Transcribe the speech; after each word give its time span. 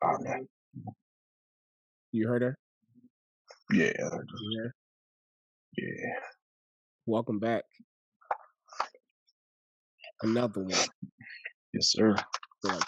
Oh, 0.00 0.18
man. 0.20 0.48
You 2.12 2.28
heard 2.28 2.42
her? 2.42 2.56
Yeah, 3.72 3.92
heard 4.00 4.28
yeah. 5.78 6.14
Welcome 7.06 7.38
back. 7.38 7.64
Another 10.22 10.62
one. 10.62 10.72
Yes, 11.74 11.88
sir. 11.92 12.14
Like. 12.64 12.82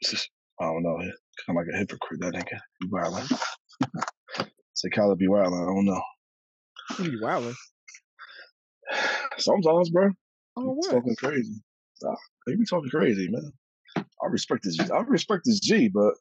It's 0.00 0.10
just, 0.10 0.30
I 0.60 0.64
don't 0.66 0.82
know. 0.82 0.96
Kind 0.98 1.12
of 1.50 1.54
like 1.56 1.66
a 1.74 1.78
hypocrite, 1.78 2.20
that 2.20 2.34
nigga. 2.34 2.58
Be 2.80 2.88
wildin'. 2.88 3.40
Say 4.74 4.88
Kyler 4.90 5.18
be 5.18 5.28
wildin'. 5.28 5.62
I 5.62 5.66
don't 5.66 5.84
know. 5.86 6.02
You 6.98 7.20
wildin'. 7.22 7.54
Sometimes, 9.38 9.90
bro. 9.90 10.10
Oh, 10.56 10.72
what? 10.72 10.90
talking 10.90 11.16
crazy. 11.16 11.62
Nah, 12.02 12.14
They 12.46 12.56
be 12.56 12.64
talking 12.64 12.90
crazy, 12.90 13.28
man. 13.30 13.52
I 14.22 14.26
respect 14.28 14.64
this. 14.64 14.78
I 14.90 14.98
respect 15.00 15.42
this 15.44 15.60
G, 15.60 15.88
but 15.88 16.14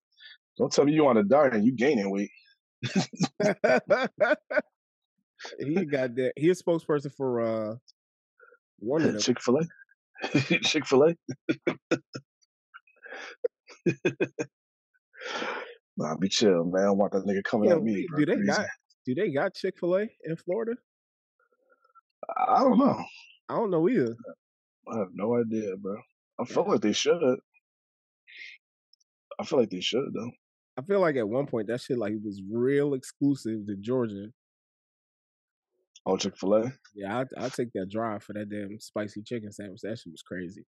don't 0.58 0.72
tell 0.72 0.86
me 0.86 0.94
you 0.94 1.08
on 1.08 1.18
a 1.18 1.24
diet 1.24 1.54
and 1.54 1.66
you 1.66 1.74
gaining 1.74 2.10
weight. 2.12 2.32
he 5.60 5.86
got 5.86 6.16
that. 6.16 6.34
He 6.36 6.50
a 6.50 6.56
spokesperson 6.56 7.14
for 7.16 7.42
uh 7.42 7.76
one 8.80 9.02
of 9.04 9.14
them. 9.14 9.22
Chick 9.22 9.42
Fil 9.42 9.60
A. 9.60 9.62
Chick 10.64 10.86
Fil 10.86 11.04
A. 11.04 11.16
nah, 15.98 16.16
be 16.18 16.30
chill, 16.30 16.66
man. 16.66 16.84
I 16.84 16.86
don't 16.86 16.98
want 16.98 17.14
that 17.14 17.26
nigga 17.26 17.44
coming 17.44 17.70
Yeah, 17.70 17.76
at 17.76 17.84
me. 17.84 18.08
Do 18.18 18.26
they 18.26 18.38
got 18.38 18.68
do 19.06 19.16
they 19.16 19.32
got 19.32 19.54
Chick 19.56 19.76
Fil 19.80 19.98
A 19.98 20.08
in 20.24 20.36
Florida? 20.36 20.74
I 22.36 22.60
don't 22.64 22.78
know. 22.78 23.04
I 23.50 23.56
don't 23.56 23.72
know 23.72 23.88
either. 23.88 24.16
I 24.92 24.98
have 25.00 25.10
no 25.14 25.38
idea, 25.40 25.76
bro. 25.78 25.98
I 26.40 26.46
feel 26.46 26.68
like 26.68 26.82
they 26.82 26.94
should. 26.94 27.40
I 29.40 29.46
feel 29.46 29.60
like 29.60 29.70
they 29.70 29.82
should 29.82 30.14
though. 30.14 30.32
I 30.78 30.82
feel 30.84 31.00
like 31.00 31.16
at 31.16 31.28
one 31.28 31.48
point 31.48 31.68
that 31.68 31.82
shit 31.82 31.98
like 31.98 32.14
was 32.24 32.42
real 32.52 32.94
exclusive 32.94 33.66
to 33.68 33.76
Georgia. 33.76 34.28
Oh, 36.06 36.18
Chick 36.18 36.38
Fil 36.38 36.54
A. 36.56 36.74
Yeah, 36.96 37.24
I 37.40 37.46
I 37.46 37.50
take 37.50 37.74
that 37.74 37.90
drive 37.92 38.24
for 38.24 38.34
that 38.34 38.50
damn 38.50 38.80
spicy 38.80 39.22
chicken 39.24 39.52
sandwich. 39.52 39.82
That 39.84 39.98
shit 39.98 40.14
was 40.14 40.22
crazy, 40.22 40.66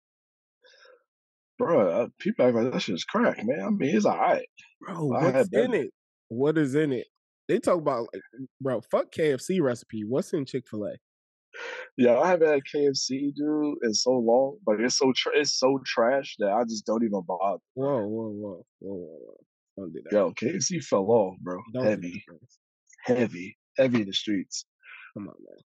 Bro, 1.58 2.08
people 2.18 2.46
act 2.46 2.56
like 2.56 2.72
that 2.72 2.82
shit's 2.82 3.04
crack, 3.04 3.38
man. 3.44 3.60
I 3.60 3.70
mean, 3.70 3.96
it's 3.96 4.06
alright. 4.06 4.46
bro. 4.80 5.14
I 5.14 5.30
What's 5.30 5.48
in 5.52 5.74
it? 5.74 5.90
What 6.28 6.58
is 6.58 6.74
in 6.74 6.92
it? 6.92 7.06
They 7.48 7.58
talk 7.58 7.78
about 7.78 8.08
like, 8.12 8.22
bro. 8.60 8.80
Fuck 8.90 9.12
KFC 9.12 9.60
recipe. 9.60 10.04
What's 10.06 10.32
in 10.32 10.46
Chick 10.46 10.64
Fil 10.68 10.86
A? 10.86 10.94
Yeah, 11.96 12.18
I 12.18 12.28
haven't 12.28 12.48
had 12.48 12.60
KFC, 12.72 13.34
dude, 13.34 13.78
in 13.82 13.94
so 13.94 14.12
long. 14.12 14.58
But 14.64 14.80
it's 14.80 14.98
so 14.98 15.12
it's 15.34 15.58
so 15.58 15.80
trash 15.86 16.36
that 16.38 16.50
I 16.50 16.64
just 16.64 16.86
don't 16.86 17.04
even 17.04 17.22
bother. 17.26 17.58
Whoa, 17.74 18.06
whoa, 18.06 18.06
whoa, 18.06 18.66
whoa, 18.80 18.94
whoa, 18.94 19.18
whoa! 19.20 19.44
Don't 19.76 19.92
do 19.92 20.00
that. 20.04 20.12
Yo, 20.12 20.32
KFC 20.32 20.82
fell 20.82 21.10
off, 21.10 21.36
bro. 21.40 21.60
Don't 21.72 21.84
heavy, 21.84 22.24
heavy, 23.04 23.56
heavy 23.76 24.02
in 24.02 24.06
the 24.06 24.12
streets. 24.12 24.66
Come 25.14 25.28
on, 25.28 25.34
man. 25.38 25.62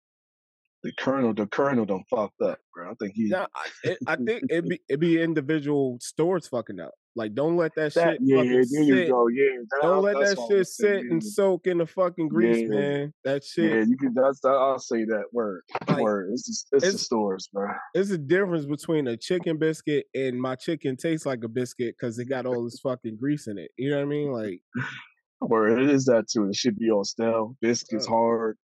The 0.83 0.91
colonel, 0.97 1.33
the 1.33 1.47
colonel, 1.47 1.85
done 1.85 2.03
fucked 2.09 2.41
up, 2.41 2.59
bro. 2.73 2.91
I 2.91 2.93
think 2.95 3.13
he. 3.15 3.29
Yeah, 3.29 3.45
I, 3.55 3.67
it, 3.83 3.97
I 4.05 4.15
think 4.17 4.43
it 4.49 4.67
be 4.67 4.81
it 4.89 4.99
be 4.99 5.21
individual 5.21 5.97
stores 6.01 6.47
fucking 6.47 6.79
up. 6.79 6.93
Like, 7.15 7.35
don't 7.35 7.55
let 7.57 7.75
that, 7.75 7.93
that 7.93 8.13
shit 8.13 8.19
yeah, 8.23 8.37
fucking 8.37 8.51
there 8.51 8.59
you 8.83 8.95
sit. 8.95 9.09
go. 9.09 9.27
Yeah, 9.27 9.43
that, 9.69 9.79
Don't 9.83 10.01
let 10.03 10.15
that 10.19 10.37
shit 10.49 10.65
sit 10.67 10.99
and 11.05 11.23
soak 11.23 11.67
in 11.67 11.77
the 11.77 11.85
fucking 11.85 12.27
grease, 12.27 12.61
Yeah. 12.63 12.67
man. 12.75 13.13
That 13.23 13.43
shit. 13.43 13.71
Yeah, 13.71 13.83
you 13.87 13.95
can. 13.97 14.13
That's 14.15 14.39
that. 14.41 14.49
I'll 14.49 14.79
say 14.79 15.05
that 15.05 15.25
word. 15.31 15.61
Like, 15.87 15.99
word. 15.99 16.31
It's 16.33 16.47
just, 16.47 16.67
it's, 16.71 16.91
the 16.91 16.97
stores, 16.97 17.49
bro. 17.53 17.67
It's 17.93 18.09
a 18.09 18.17
difference 18.17 18.65
between 18.65 19.07
a 19.07 19.15
chicken 19.15 19.57
biscuit 19.59 20.05
and 20.15 20.41
my 20.41 20.55
chicken 20.55 20.97
tastes 20.97 21.25
like 21.27 21.43
a 21.43 21.47
biscuit 21.47 21.95
because 21.99 22.17
it 22.17 22.25
got 22.25 22.47
all 22.47 22.63
this 22.63 22.79
fucking 22.79 23.17
grease 23.17 23.45
in 23.47 23.59
it. 23.59 23.69
You 23.77 23.91
know 23.91 23.97
what 23.97 24.03
I 24.03 24.05
mean? 24.05 24.31
Like, 24.31 24.61
Word. 25.41 25.81
It 25.83 25.89
is 25.89 26.05
that 26.05 26.25
too. 26.31 26.47
It 26.47 26.55
should 26.55 26.79
be 26.79 26.89
all 26.89 27.03
stale. 27.03 27.55
Biscuits 27.61 28.07
Oh. 28.09 28.11
hard. 28.11 28.57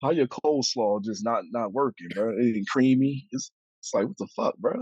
How 0.00 0.10
your 0.10 0.26
coleslaw 0.26 1.02
just 1.04 1.22
not 1.24 1.42
not 1.52 1.72
working, 1.72 2.08
bro? 2.14 2.30
It 2.38 2.56
ain't 2.56 2.68
creamy. 2.68 3.26
It's 3.30 3.50
it's 3.80 3.92
like 3.92 4.06
what 4.08 4.16
the 4.18 4.28
fuck, 4.34 4.56
bro? 4.58 4.74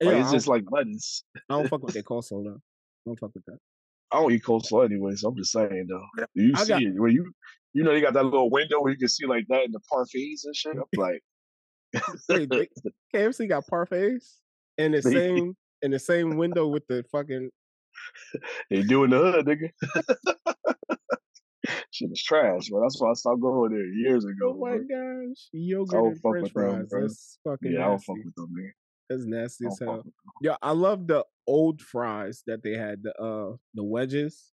Like, 0.00 0.14
yeah, 0.14 0.22
it's 0.22 0.30
just 0.32 0.46
like 0.48 0.64
buttons. 0.64 1.24
I 1.50 1.54
don't 1.54 1.68
fuck 1.68 1.82
with 1.82 1.94
that 1.94 2.04
coleslaw 2.04 2.44
though. 2.44 2.50
I 2.60 3.04
don't 3.06 3.18
fuck 3.18 3.34
with 3.34 3.44
that. 3.46 3.58
I 4.12 4.20
don't 4.20 4.32
eat 4.32 4.42
coleslaw 4.44 4.84
anyway, 4.86 5.14
so 5.16 5.28
I'm 5.28 5.36
just 5.36 5.52
saying 5.52 5.86
though. 5.88 6.24
You 6.34 6.52
I 6.56 6.62
see 6.64 6.68
got- 6.68 6.82
it? 6.82 6.94
Where 7.00 7.08
you 7.10 7.32
you 7.74 7.82
know 7.84 7.92
they 7.92 8.00
got 8.00 8.14
that 8.14 8.24
little 8.24 8.50
window 8.50 8.80
where 8.80 8.92
you 8.92 8.98
can 8.98 9.08
see 9.08 9.26
like 9.26 9.44
that 9.48 9.64
in 9.64 9.72
the 9.72 9.80
parfaits 9.92 10.44
and 10.44 10.54
shit. 10.56 10.76
I'm 10.76 10.82
like, 10.96 11.22
Wait, 12.28 12.48
they, 12.50 12.68
KFC 13.14 13.48
got 13.48 13.64
parfaits 13.66 14.36
in 14.78 14.92
the 14.92 15.02
same 15.02 15.56
in 15.82 15.90
the 15.90 15.98
same 15.98 16.36
window 16.36 16.66
with 16.68 16.86
the 16.88 17.04
fucking. 17.12 17.50
they 18.70 18.82
doing 18.82 19.10
the 19.10 19.18
hood, 19.18 19.46
nigga. 19.46 19.70
shit 21.90 22.10
is 22.12 22.22
trash, 22.22 22.70
man. 22.70 22.82
That's 22.82 23.00
why 23.00 23.10
I 23.10 23.14
stopped 23.14 23.40
going 23.40 23.72
there 23.72 23.84
years 23.84 24.24
ago. 24.24 24.54
Oh 24.54 24.58
my 24.60 24.78
bro. 24.78 25.26
gosh, 25.28 25.48
yogurt 25.52 26.04
and 26.04 26.20
fuck 26.20 26.32
French 26.32 26.42
with 26.44 26.54
them, 26.54 26.74
fries. 26.76 26.86
bro. 26.88 27.00
That's 27.02 27.38
fucking 27.44 27.72
Yeah, 27.72 27.84
I 27.84 27.88
don't 27.88 27.98
fuck 27.98 28.16
with 28.24 28.34
them, 28.34 28.48
man. 28.52 28.72
That's 29.08 29.24
nasty 29.24 29.66
as 29.66 29.78
hell. 29.78 29.88
fuck 29.88 29.96
with 29.96 30.04
them. 30.04 30.12
Yeah, 30.42 30.56
I 30.62 30.72
love 30.72 31.06
the 31.06 31.24
old 31.46 31.80
fries 31.80 32.42
that 32.46 32.62
they 32.62 32.76
had. 32.76 33.02
The 33.02 33.12
uh 33.20 33.56
the 33.74 33.84
wedges. 33.84 34.52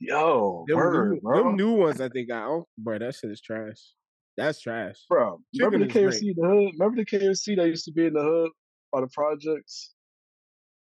Yo, 0.00 0.64
Them, 0.68 0.78
new, 0.78 1.20
bro. 1.20 1.42
them 1.42 1.56
new 1.56 1.72
ones 1.72 1.98
that 1.98 2.12
they 2.14 2.24
got. 2.24 2.46
Oh, 2.48 2.68
bro, 2.78 2.98
that 3.00 3.16
shit 3.16 3.32
is 3.32 3.40
trash. 3.40 3.94
That's 4.36 4.60
trash. 4.60 4.94
Bro, 5.08 5.40
remember 5.58 5.78
the 5.84 5.92
Chicken 5.92 6.10
KFC 6.10 6.22
in 6.22 6.34
the 6.36 6.46
hood? 6.46 6.72
Remember 6.78 7.02
the 7.02 7.06
KFC 7.06 7.56
that 7.56 7.66
used 7.66 7.84
to 7.86 7.92
be 7.92 8.06
in 8.06 8.12
the 8.12 8.22
hood 8.22 8.50
by 8.92 9.00
the 9.00 9.08
projects? 9.08 9.94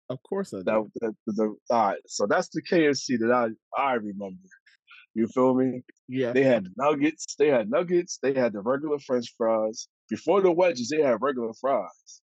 Of 0.09 0.17
course 0.27 0.53
I 0.53 0.57
do. 0.57 0.63
That, 0.65 0.83
that 1.01 1.13
the 1.35 1.55
all 1.69 1.87
right. 1.87 1.97
So 2.07 2.25
that's 2.27 2.49
the 2.49 2.61
KFC 2.61 3.17
that 3.19 3.31
I 3.31 3.81
I 3.81 3.93
remember. 3.93 4.35
You 5.15 5.27
feel 5.27 5.55
me? 5.55 5.81
yeah. 6.09 6.31
They 6.33 6.43
had 6.43 6.67
nuggets. 6.77 7.35
They 7.39 7.47
had 7.47 7.69
nuggets. 7.69 8.19
They 8.21 8.33
had 8.33 8.53
the 8.53 8.59
regular 8.61 8.99
French 8.99 9.33
fries. 9.37 9.87
Before 10.09 10.41
the 10.41 10.51
wedges, 10.51 10.89
they 10.89 11.01
had 11.01 11.17
regular 11.21 11.53
fries, 11.59 12.21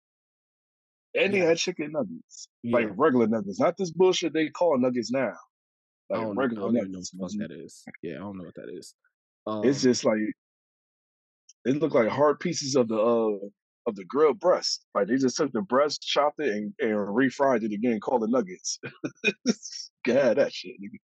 and 1.15 1.34
they 1.34 1.39
had 1.39 1.59
chicken 1.59 1.93
nuggets, 1.93 2.49
yeah. 2.62 2.77
like 2.77 2.91
regular 2.97 3.27
nuggets, 3.27 3.61
not 3.61 3.77
this 3.77 3.91
bullshit 3.91 4.33
they 4.33 4.49
call 4.49 4.78
nuggets 4.78 5.11
now. 5.11 5.33
I 6.12 6.17
don't, 6.17 6.39
I 6.39 6.47
don't 6.47 6.77
even 6.77 6.93
know 6.93 7.00
what 7.17 7.33
that 7.39 7.50
is. 7.53 7.84
Yeah, 8.03 8.17
I 8.17 8.19
don't 8.19 8.39
know 8.39 8.45
what 8.45 8.55
that 8.56 8.69
is. 8.73 8.95
Um, 9.47 9.65
It's 9.65 9.83
just 9.83 10.05
like 10.05 10.19
it 11.65 11.77
looked 11.78 11.95
like 11.95 12.09
hard 12.09 12.41
pieces 12.41 12.77
of 12.77 12.89
the 12.89 12.97
uh 12.99 13.47
of 13.87 13.97
the 13.97 14.05
grilled 14.05 14.39
breast. 14.41 14.84
Like 14.95 15.09
they 15.09 15.17
just 15.17 15.37
took 15.37 15.53
the 15.53 15.62
breast, 15.62 16.03
chopped 16.03 16.41
it, 16.41 16.50
and, 16.50 16.73
and 16.81 16.93
refried 16.93 17.65
it 17.65 17.73
again, 17.73 18.00
called 18.00 18.25
it 18.25 18.31
nuggets. 18.31 18.79
God, 20.05 20.37
that 20.37 20.53
shit, 20.53 20.77
nigga. 20.81 20.99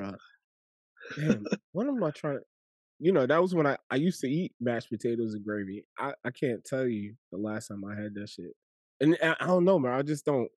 Right. 0.00 0.14
Damn, 1.16 1.44
what 1.72 1.86
am 1.86 2.02
I 2.02 2.10
trying? 2.10 2.40
You 2.98 3.12
know, 3.12 3.26
that 3.26 3.42
was 3.42 3.54
when 3.54 3.66
I, 3.66 3.76
I 3.90 3.96
used 3.96 4.20
to 4.22 4.28
eat 4.28 4.52
mashed 4.60 4.88
potatoes 4.90 5.34
and 5.34 5.44
gravy. 5.44 5.84
I, 5.98 6.14
I 6.24 6.30
can't 6.30 6.64
tell 6.64 6.86
you 6.86 7.14
the 7.30 7.38
last 7.38 7.68
time 7.68 7.84
I 7.84 7.94
had 7.94 8.14
that 8.14 8.30
shit. 8.30 8.52
And 9.00 9.16
I, 9.22 9.36
I 9.40 9.46
don't 9.46 9.64
know, 9.64 9.78
man. 9.78 9.92
I 9.92 10.02
just 10.02 10.24
don't. 10.24 10.48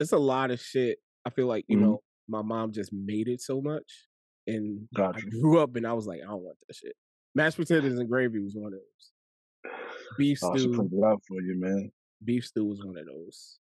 It's 0.00 0.12
a 0.12 0.18
lot 0.18 0.50
of 0.50 0.60
shit. 0.60 0.98
I 1.24 1.30
feel 1.30 1.46
like 1.46 1.64
you 1.68 1.76
Mhm. 1.76 1.80
know 1.82 2.02
my 2.28 2.42
mom 2.42 2.72
just 2.72 2.92
made 2.92 3.28
it 3.28 3.40
so 3.40 3.60
much, 3.60 4.06
and 4.46 4.88
I 4.96 5.20
grew 5.20 5.58
up 5.58 5.76
and 5.76 5.86
I 5.86 5.92
was 5.92 6.06
like, 6.06 6.20
I 6.22 6.26
don't 6.26 6.42
want 6.42 6.56
that 6.66 6.74
shit. 6.74 6.94
Mashed 7.34 7.56
potatoes 7.56 7.98
and 7.98 8.08
gravy 8.08 8.38
was 8.40 8.54
one 8.54 8.72
of 8.72 8.78
those. 8.80 9.72
Beef 10.18 10.38
Oh, 10.42 10.52
I 10.52 10.56
stew, 10.58 10.72
it 10.92 11.04
out 11.04 11.22
for 11.26 11.40
you, 11.42 11.58
man. 11.58 11.90
beef 12.24 12.46
stew 12.46 12.64
was 12.64 12.82
one 12.84 12.96
of 12.96 13.06
those. 13.06 13.58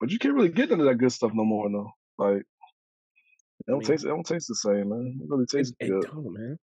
But 0.00 0.10
you 0.10 0.18
can't 0.18 0.34
really 0.34 0.48
get 0.50 0.70
into 0.70 0.84
that 0.84 0.96
good 0.98 1.12
stuff 1.12 1.32
no 1.34 1.44
more, 1.44 1.68
though. 1.70 1.90
Like 2.18 2.38
it 2.42 3.66
don't 3.66 3.78
mean- 3.80 3.86
taste. 3.88 4.04
It 4.04 4.08
don't 4.08 4.24
taste 4.26 4.48
the 4.48 4.54
same, 4.54 4.88
man. 4.90 5.18
It 5.22 5.28
really 5.28 5.46
tastes 5.46 5.74
it 5.80 5.88
good. 5.88 6.04
don't, 6.10 6.32
man. 6.32 6.58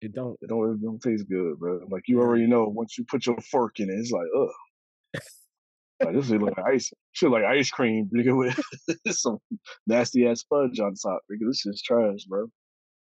It 0.00 0.12
don't. 0.14 0.38
It 0.42 0.48
don't. 0.48 0.74
It 0.74 0.82
don't 0.82 1.00
taste 1.02 1.28
good, 1.28 1.58
bro. 1.58 1.80
Like 1.90 2.04
you 2.06 2.20
already 2.20 2.46
know 2.46 2.64
once 2.68 2.96
you 2.96 3.04
put 3.04 3.26
your 3.26 3.38
fork 3.40 3.80
in 3.80 3.90
it, 3.90 3.94
it's 3.94 4.10
like, 4.12 4.26
ugh. 4.38 5.20
Like 6.02 6.14
this 6.14 6.28
shit 6.28 6.40
look 6.40 6.56
like 6.56 6.66
ice. 6.66 6.92
Shit 7.12 7.30
like 7.30 7.44
ice 7.44 7.70
cream, 7.70 8.10
nigga, 8.14 8.36
with 8.36 8.58
some 9.16 9.38
nasty 9.86 10.26
ass 10.26 10.44
fudge 10.48 10.78
on 10.80 10.94
top. 10.94 11.20
Nigga, 11.30 11.48
this 11.48 11.60
shit's 11.60 11.82
trash, 11.82 12.24
bro. 12.28 12.46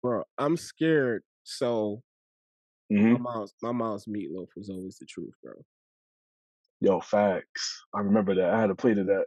Bro, 0.02 0.24
I'm 0.38 0.56
scared. 0.56 1.22
So 1.44 2.02
hmm 2.90 3.14
my 3.14 3.18
mom's 3.18 3.54
my 3.62 3.72
mom's 3.72 4.06
meatloaf 4.06 4.48
was 4.56 4.68
always 4.70 4.98
the 4.98 5.06
truth, 5.06 5.34
bro. 5.42 5.52
Yo, 6.80 7.00
facts. 7.00 7.84
I 7.94 8.00
remember 8.00 8.34
that. 8.36 8.50
I 8.50 8.60
had 8.60 8.70
a 8.70 8.74
plate 8.74 8.98
of 8.98 9.06
that. 9.06 9.26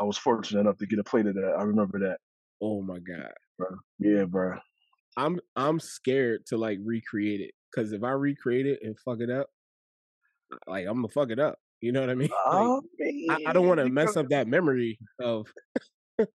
I 0.00 0.04
was 0.04 0.16
fortunate 0.18 0.60
enough 0.60 0.78
to 0.78 0.86
get 0.86 0.98
a 0.98 1.04
plate 1.04 1.26
of 1.26 1.34
that. 1.34 1.54
I 1.58 1.62
remember 1.62 1.98
that, 2.00 2.18
Oh 2.60 2.82
my 2.82 2.98
god. 2.98 3.32
bro. 3.58 3.68
Yeah, 3.98 4.24
bro. 4.24 4.58
I'm 5.16 5.38
I'm 5.56 5.78
scared 5.80 6.46
to 6.46 6.56
like 6.56 6.78
recreate 6.84 7.40
it 7.40 7.52
because 7.70 7.92
if 7.92 8.02
I 8.02 8.10
recreate 8.10 8.66
it 8.66 8.80
and 8.82 8.98
fuck 8.98 9.20
it 9.20 9.30
up, 9.30 9.48
like 10.66 10.86
I'm 10.86 10.96
gonna 10.96 11.08
fuck 11.08 11.30
it 11.30 11.38
up. 11.38 11.58
You 11.84 11.92
know 11.92 12.00
what 12.00 12.10
I 12.10 12.14
mean? 12.14 12.30
Like, 12.46 12.82
I, 13.46 13.50
I 13.50 13.52
don't 13.52 13.66
want 13.66 13.80
to 13.80 13.88
mess 13.88 14.16
up 14.16 14.28
that 14.30 14.48
memory 14.48 14.98
of 15.20 15.46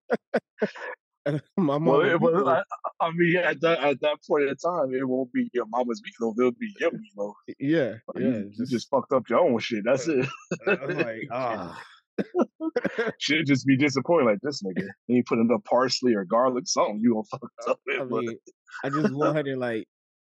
my 1.58 1.78
mom. 1.78 1.86
Well, 1.86 2.02
it, 2.02 2.22
well 2.22 2.48
I, 2.48 2.64
I 3.02 3.12
mean, 3.12 3.38
at 3.38 3.60
that 3.62 3.80
at 3.80 4.02
that 4.02 4.18
point 4.28 4.44
in 4.44 4.56
time, 4.58 4.94
it 4.94 5.08
won't 5.08 5.32
be 5.34 5.50
your 5.54 5.66
mama's 5.66 6.02
meatloaf. 6.02 6.36
It'll 6.38 6.52
be 6.52 6.74
your 6.80 6.92
meatloaf. 6.92 7.34
yeah, 7.60 7.94
Like, 8.08 8.24
yeah. 8.24 8.30
you, 8.30 8.52
you 8.54 8.66
just 8.66 8.90
fucked 8.90 9.12
up 9.12 9.30
your 9.30 9.40
own 9.40 9.58
shit. 9.60 9.84
That's 9.84 10.08
it. 10.08 10.28
I'm 10.68 10.98
like 10.98 11.28
ah, 11.32 11.82
Should 13.20 13.48
just 13.48 13.66
be 13.66 13.78
disappointed 13.78 14.26
like 14.26 14.40
this 14.42 14.62
nigga. 14.62 14.88
He 15.08 15.18
ain't 15.18 15.28
put 15.28 15.40
enough 15.40 15.64
parsley 15.64 16.14
or 16.14 16.26
garlic, 16.26 16.68
something 16.68 17.00
you 17.02 17.14
gonna 17.14 17.24
fuck 17.24 17.52
up 17.68 17.80
I 17.90 18.04
mean, 18.04 18.38
I 18.84 18.90
just 18.90 19.14
want 19.14 19.36
her 19.36 19.44
to 19.44 19.56
like. 19.56 19.88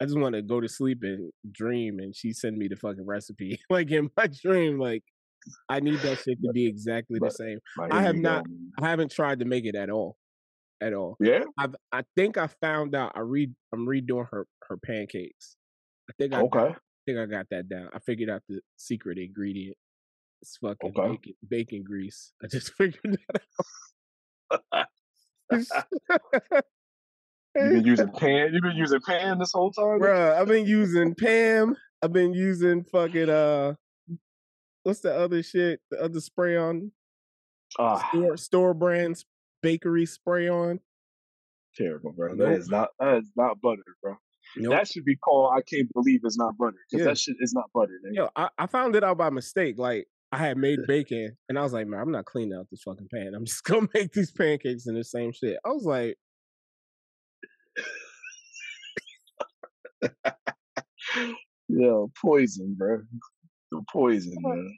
I 0.02 0.06
just 0.06 0.18
want 0.18 0.34
to 0.36 0.42
go 0.42 0.60
to 0.60 0.68
sleep 0.68 1.00
and 1.04 1.32
dream, 1.52 2.00
and 2.00 2.16
she 2.16 2.34
send 2.34 2.58
me 2.58 2.68
the 2.68 2.76
fucking 2.76 3.06
recipe. 3.06 3.60
like 3.70 3.92
in 3.92 4.10
my 4.18 4.28
dream, 4.28 4.80
like 4.80 5.04
I 5.70 5.80
need 5.80 6.00
that 6.00 6.20
shit 6.20 6.42
to 6.44 6.52
be 6.52 6.66
exactly 6.66 7.20
the 7.22 7.30
same. 7.30 7.60
I 7.80 8.02
have 8.02 8.16
not- 8.16 8.46
go. 8.46 8.52
I 8.84 8.90
haven't 8.90 9.12
tried 9.12 9.40
to 9.40 9.46
make 9.46 9.66
it 9.66 9.76
at 9.76 9.90
all, 9.92 10.18
at 10.82 10.94
all. 10.94 11.18
Yeah. 11.20 11.44
I've 11.58 11.76
I 11.92 12.02
think 12.16 12.38
I 12.38 12.48
found 12.48 12.96
out. 12.96 13.12
I 13.16 13.20
read. 13.20 13.54
I'm 13.72 13.86
redoing 13.86 14.28
her 14.32 14.48
her 14.70 14.78
pancakes. 14.78 15.56
I 16.10 16.14
think 16.18 16.34
I 16.34 16.42
Okay. 16.42 16.76
think 17.06 17.20
I 17.20 17.26
got 17.28 17.46
that 17.52 17.70
down. 17.70 17.90
I 17.94 18.00
figured 18.00 18.30
out 18.30 18.42
the 18.50 18.60
secret 18.78 19.18
ingredient. 19.20 19.78
It's 20.42 20.58
fucking 20.58 20.94
Okay. 20.98 21.10
bacon, 21.12 21.34
bacon 21.48 21.84
grease. 21.84 22.34
I 22.44 22.48
just 22.48 22.74
figured 22.78 23.20
that 23.30 23.44
out. 24.74 24.88
You've 27.56 27.72
been 27.74 27.86
using 27.86 28.10
Pam. 28.18 28.54
You've 28.54 28.62
been 28.64 28.76
using 28.78 29.00
Pam 29.02 29.40
this 29.40 29.52
whole 29.54 29.72
time. 29.72 30.00
bro. 30.00 30.40
I've 30.40 30.48
been 30.48 30.66
using 30.66 31.16
Pam. 31.16 31.76
I've 32.02 32.14
been 32.14 32.34
using 32.34 32.84
fucking 32.86 33.30
uh 33.30 33.74
what's 34.84 35.02
the 35.02 35.14
other 35.16 35.44
shit? 35.44 35.80
The 35.92 36.02
other 36.04 36.20
spray 36.20 36.58
on 36.58 36.92
Ah, 37.80 38.06
store, 38.10 38.38
store 38.38 38.74
brands 38.74 39.26
bakery 39.62 40.06
spray 40.06 40.50
on. 40.50 40.80
terrible, 41.76 42.12
bro. 42.12 42.30
Nope. 42.34 42.38
That 42.50 42.52
is 42.58 42.70
not. 42.70 42.90
That 43.00 43.18
is 43.20 43.32
not 43.36 43.62
butter, 43.62 43.84
bro. 44.02 44.16
Nope. 44.58 44.72
That 44.74 44.88
should 44.88 45.06
be 45.06 45.16
called. 45.16 45.54
I 45.56 45.62
can't 45.62 45.88
believe 45.94 46.22
it's 46.24 46.38
not 46.38 46.58
butter 46.58 46.76
because 46.90 47.06
Yeah. 47.06 47.12
that 47.12 47.18
shit 47.18 47.36
is 47.40 47.54
not 47.54 47.66
butter. 47.74 47.94
nigga. 48.06 48.16
Yo, 48.16 48.30
I, 48.36 48.50
I 48.58 48.68
found 48.68 48.96
it 48.96 49.04
out 49.04 49.18
by 49.18 49.30
mistake. 49.30 49.76
Like 49.78 50.08
I 50.34 50.38
had 50.38 50.58
made 50.58 50.80
bacon 50.88 51.38
and 51.48 51.58
I 51.60 51.62
was 51.64 51.72
like, 51.74 51.88
man, 51.88 52.02
I'm 52.02 52.12
not 52.12 52.26
cleaning 52.26 52.58
out 52.58 52.68
this 52.72 52.82
fucking 52.84 53.08
pan. 53.14 53.34
I'm 53.36 53.46
just 53.46 53.64
gonna 53.64 53.88
make 53.94 54.12
these 54.14 54.32
pancakes 54.32 54.88
in 54.88 54.96
the 54.96 55.04
same 55.04 55.32
shit. 55.32 55.58
I 55.66 55.70
was 55.70 55.84
like, 55.86 56.18
Yo, 61.68 62.12
poison, 62.22 62.76
bro. 62.78 63.02
The 63.72 63.82
poison, 63.92 64.36
Oh. 64.46 64.50
man. 64.50 64.78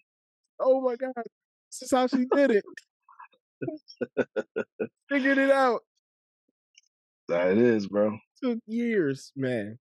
oh 0.59 0.81
my 0.81 0.95
god, 0.95 1.13
this 1.15 1.81
is 1.81 1.91
how 1.91 2.07
she 2.07 2.25
did 2.35 2.51
it. 2.51 2.65
Figured 5.09 5.37
it 5.39 5.49
out. 5.51 5.81
That 7.29 7.51
it 7.51 7.57
is, 7.57 7.87
bro. 7.87 8.17
Took 8.43 8.59
years, 8.67 9.31
man. 9.35 9.77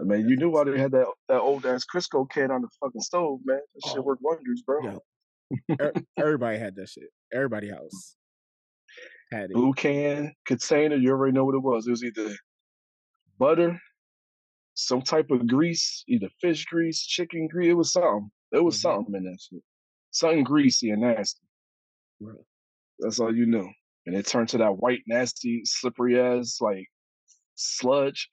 I 0.00 0.04
mean, 0.04 0.28
you 0.28 0.36
knew 0.36 0.50
why 0.50 0.64
they 0.64 0.78
had 0.78 0.92
that 0.92 1.06
that 1.28 1.40
old 1.40 1.66
ass 1.66 1.84
Crisco 1.84 2.28
can 2.30 2.50
on 2.50 2.62
the 2.62 2.68
fucking 2.80 3.00
stove, 3.02 3.40
man. 3.44 3.60
That 3.74 3.88
shit 3.90 3.98
Oh. 3.98 4.02
worked 4.02 4.22
wonders, 4.22 4.62
bro. 4.66 4.82
Yo. 4.82 5.00
Er- 5.80 5.92
Everybody 6.18 6.58
had 6.58 6.74
that 6.76 6.88
shit. 6.88 7.10
Everybody 7.32 7.68
house 7.70 8.16
had 9.32 9.50
it. 9.50 9.54
Blue 9.54 9.72
can 9.74 10.32
container. 10.46 10.96
You 10.96 11.10
already 11.10 11.32
know 11.32 11.44
what 11.44 11.54
it 11.54 11.62
was. 11.62 11.86
It 11.86 11.90
was 11.90 12.04
either 12.04 12.34
butter, 13.38 13.80
some 14.74 15.02
type 15.02 15.30
of 15.30 15.46
grease, 15.46 16.04
either 16.08 16.28
fish 16.40 16.64
grease, 16.66 17.04
chicken 17.04 17.48
grease. 17.48 17.70
It 17.70 17.74
was 17.74 17.92
something. 17.92 18.30
It 18.52 18.62
was 18.64 18.76
Mhm. 18.76 18.80
something 18.82 19.14
in 19.14 19.24
that 19.24 19.38
shit. 19.40 19.62
Something 20.10 20.44
greasy 20.44 20.90
and 20.90 21.02
nasty. 21.02 21.46
Bro. 22.20 22.44
That's 22.98 23.20
all 23.20 23.34
you 23.34 23.46
knew. 23.46 23.68
And 24.06 24.16
it 24.16 24.26
turned 24.26 24.48
to 24.50 24.58
that 24.58 24.78
white, 24.78 25.02
nasty, 25.06 25.62
slippery 25.64 26.18
ass 26.18 26.58
like 26.60 26.86
sludge. 27.54 28.30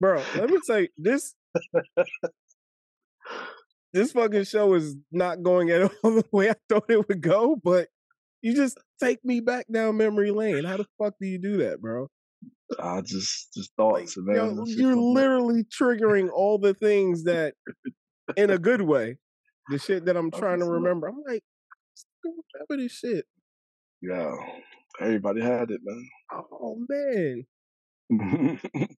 Bro, 0.00 0.22
let 0.36 0.50
me 0.50 0.58
tell 0.66 0.80
you, 0.80 0.88
this 0.98 1.34
this 3.92 4.12
fucking 4.12 4.44
show 4.44 4.74
is 4.74 4.96
not 5.12 5.42
going 5.42 5.70
at 5.70 5.82
all 5.82 5.90
the 6.02 6.24
way 6.32 6.50
I 6.50 6.54
thought 6.68 6.90
it 6.90 7.08
would 7.08 7.20
go, 7.22 7.56
but 7.56 7.88
you 8.44 8.54
just 8.54 8.78
take 9.02 9.24
me 9.24 9.40
back 9.40 9.64
down 9.72 9.96
memory 9.96 10.30
lane. 10.30 10.64
How 10.64 10.76
the 10.76 10.86
fuck 11.02 11.14
do 11.18 11.26
you 11.26 11.38
do 11.38 11.56
that, 11.58 11.80
bro? 11.80 12.08
I 12.78 13.00
just 13.00 13.54
just 13.54 13.72
Like, 13.78 14.02
thoughts, 14.04 14.16
man. 14.18 14.36
yo, 14.36 14.54
That 14.56 14.68
you're 14.68 14.94
literally 14.96 15.64
triggering 15.64 16.28
all 16.30 16.58
the 16.58 16.74
things 16.74 17.24
that, 17.24 17.54
in 18.36 18.50
a 18.50 18.58
good 18.58 18.82
way, 18.82 19.16
the 19.70 19.78
shit 19.78 20.04
that 20.04 20.16
I'm 20.18 20.30
trying 20.30 20.58
to 20.60 20.66
remember. 20.66 21.08
I'm 21.08 21.22
like, 21.26 21.42
remember 22.22 22.82
this 22.82 22.92
shit. 22.92 23.24
Yeah, 24.02 24.34
everybody 25.00 25.40
had 25.40 25.70
it, 25.70 25.80
man. 25.82 26.08
Oh 26.52 26.76
man, 26.86 27.44
man. 28.10 28.60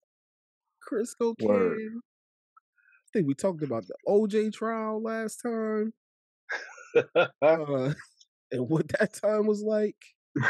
Crisco 0.90 1.34
Word. 1.40 1.78
can. 1.78 2.00
I 2.02 3.08
think 3.12 3.28
we 3.28 3.34
talked 3.34 3.62
about 3.62 3.84
the 3.86 3.94
OJ 4.08 4.52
trial 4.52 5.00
last 5.00 5.36
time. 5.36 5.92
Uh, 7.42 7.92
and 8.52 8.68
what 8.68 8.88
that 8.98 9.12
time 9.14 9.46
was 9.46 9.62
like. 9.62 9.96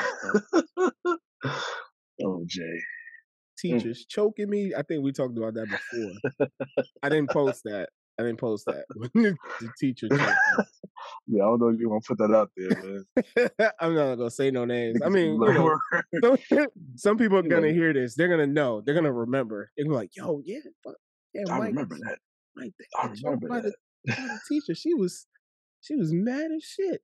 oh, 2.22 2.44
Jay. 2.46 2.62
Mm. 2.62 2.80
Teachers 3.58 4.04
choking 4.06 4.50
me. 4.50 4.72
I 4.76 4.82
think 4.82 5.02
we 5.02 5.12
talked 5.12 5.38
about 5.38 5.54
that 5.54 5.66
before. 5.68 6.48
I 7.02 7.08
didn't 7.08 7.30
post 7.30 7.62
that. 7.64 7.88
I 8.18 8.22
didn't 8.22 8.38
post 8.38 8.66
that. 8.66 8.84
the 9.14 9.36
teacher 9.78 10.08
choked 10.10 10.22
Yeah, 11.26 11.42
I 11.42 11.46
don't 11.46 11.60
know 11.60 11.68
if 11.68 11.80
you 11.80 11.90
want 11.90 12.04
to 12.04 12.08
put 12.08 12.18
that 12.18 12.34
out 12.34 12.50
there, 12.56 12.82
man. 12.82 13.70
I'm 13.80 13.94
not 13.94 14.16
gonna 14.16 14.30
say 14.30 14.50
no 14.50 14.64
names. 14.64 15.00
I 15.04 15.08
mean, 15.08 15.34
you 15.40 15.78
know, 16.22 16.36
some, 16.48 16.66
some 16.96 17.18
people 17.18 17.38
are 17.38 17.42
gonna 17.42 17.72
hear 17.72 17.92
this. 17.92 18.14
They're 18.14 18.28
gonna 18.28 18.46
know. 18.46 18.80
They're 18.80 18.94
gonna 18.94 19.12
remember. 19.12 19.70
They're 19.76 19.84
gonna 19.84 19.94
be 19.94 20.00
like, 20.00 20.16
"Yo, 20.16 20.40
yeah, 20.44 20.60
fuck, 20.82 20.94
yeah, 21.34 21.42
I 21.50 21.58
Mike, 21.58 21.68
remember 21.68 21.96
that. 21.96 22.18
Mike, 22.56 22.72
I 22.98 23.06
remember 23.06 23.48
that. 23.48 23.74
the, 24.04 24.12
the 24.12 24.40
teacher. 24.48 24.74
She 24.74 24.94
was, 24.94 25.26
she 25.82 25.96
was 25.96 26.12
mad 26.12 26.50
as 26.56 26.64
shit. 26.64 27.02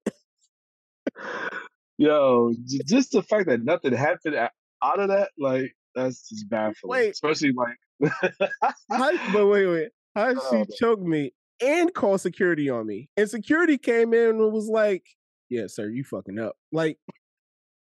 Yo, 1.98 2.52
just 2.86 3.12
the 3.12 3.22
fact 3.22 3.46
that 3.48 3.62
nothing 3.62 3.92
happened 3.92 4.34
out 4.36 4.98
of 5.00 5.08
that, 5.08 5.30
like, 5.38 5.72
that's 5.94 6.28
just 6.28 6.48
baffling. 6.48 6.90
Wait. 6.90 7.10
Especially 7.10 7.52
like, 7.52 7.76
How, 8.90 9.12
but 9.32 9.46
wait, 9.46 9.66
wait. 9.66 9.88
How 10.14 10.30
Oh, 10.36 10.50
she 10.50 10.56
man. 10.56 10.66
choke 10.78 11.00
me 11.00 11.32
and 11.62 11.92
call 11.94 12.18
security 12.18 12.68
on 12.70 12.86
me? 12.86 13.08
And 13.16 13.28
security 13.30 13.78
came 13.78 14.12
in 14.14 14.30
and 14.40 14.52
was 14.52 14.68
like, 14.68 15.04
"Yeah, 15.48 15.66
sir, 15.68 15.88
you 15.88 16.02
fucking 16.02 16.38
up." 16.38 16.56
Like, 16.72 16.98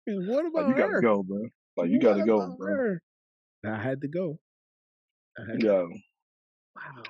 what 0.05 0.45
about 0.45 0.67
like, 0.67 0.75
you 0.77 0.81
her? 0.83 0.89
gotta 0.89 1.01
go, 1.01 1.23
bro. 1.23 1.41
Like, 1.77 1.89
you 1.89 1.97
What 1.97 2.01
gotta 2.03 2.25
go, 2.25 2.55
bro. 2.57 2.67
her? 2.75 3.01
I 3.65 3.81
had 3.81 4.01
to 4.01 4.07
go. 4.07 4.39
I 5.39 5.51
had 5.51 5.59
to, 5.61 5.65
Yo, 5.65 5.89
wow. 6.75 7.03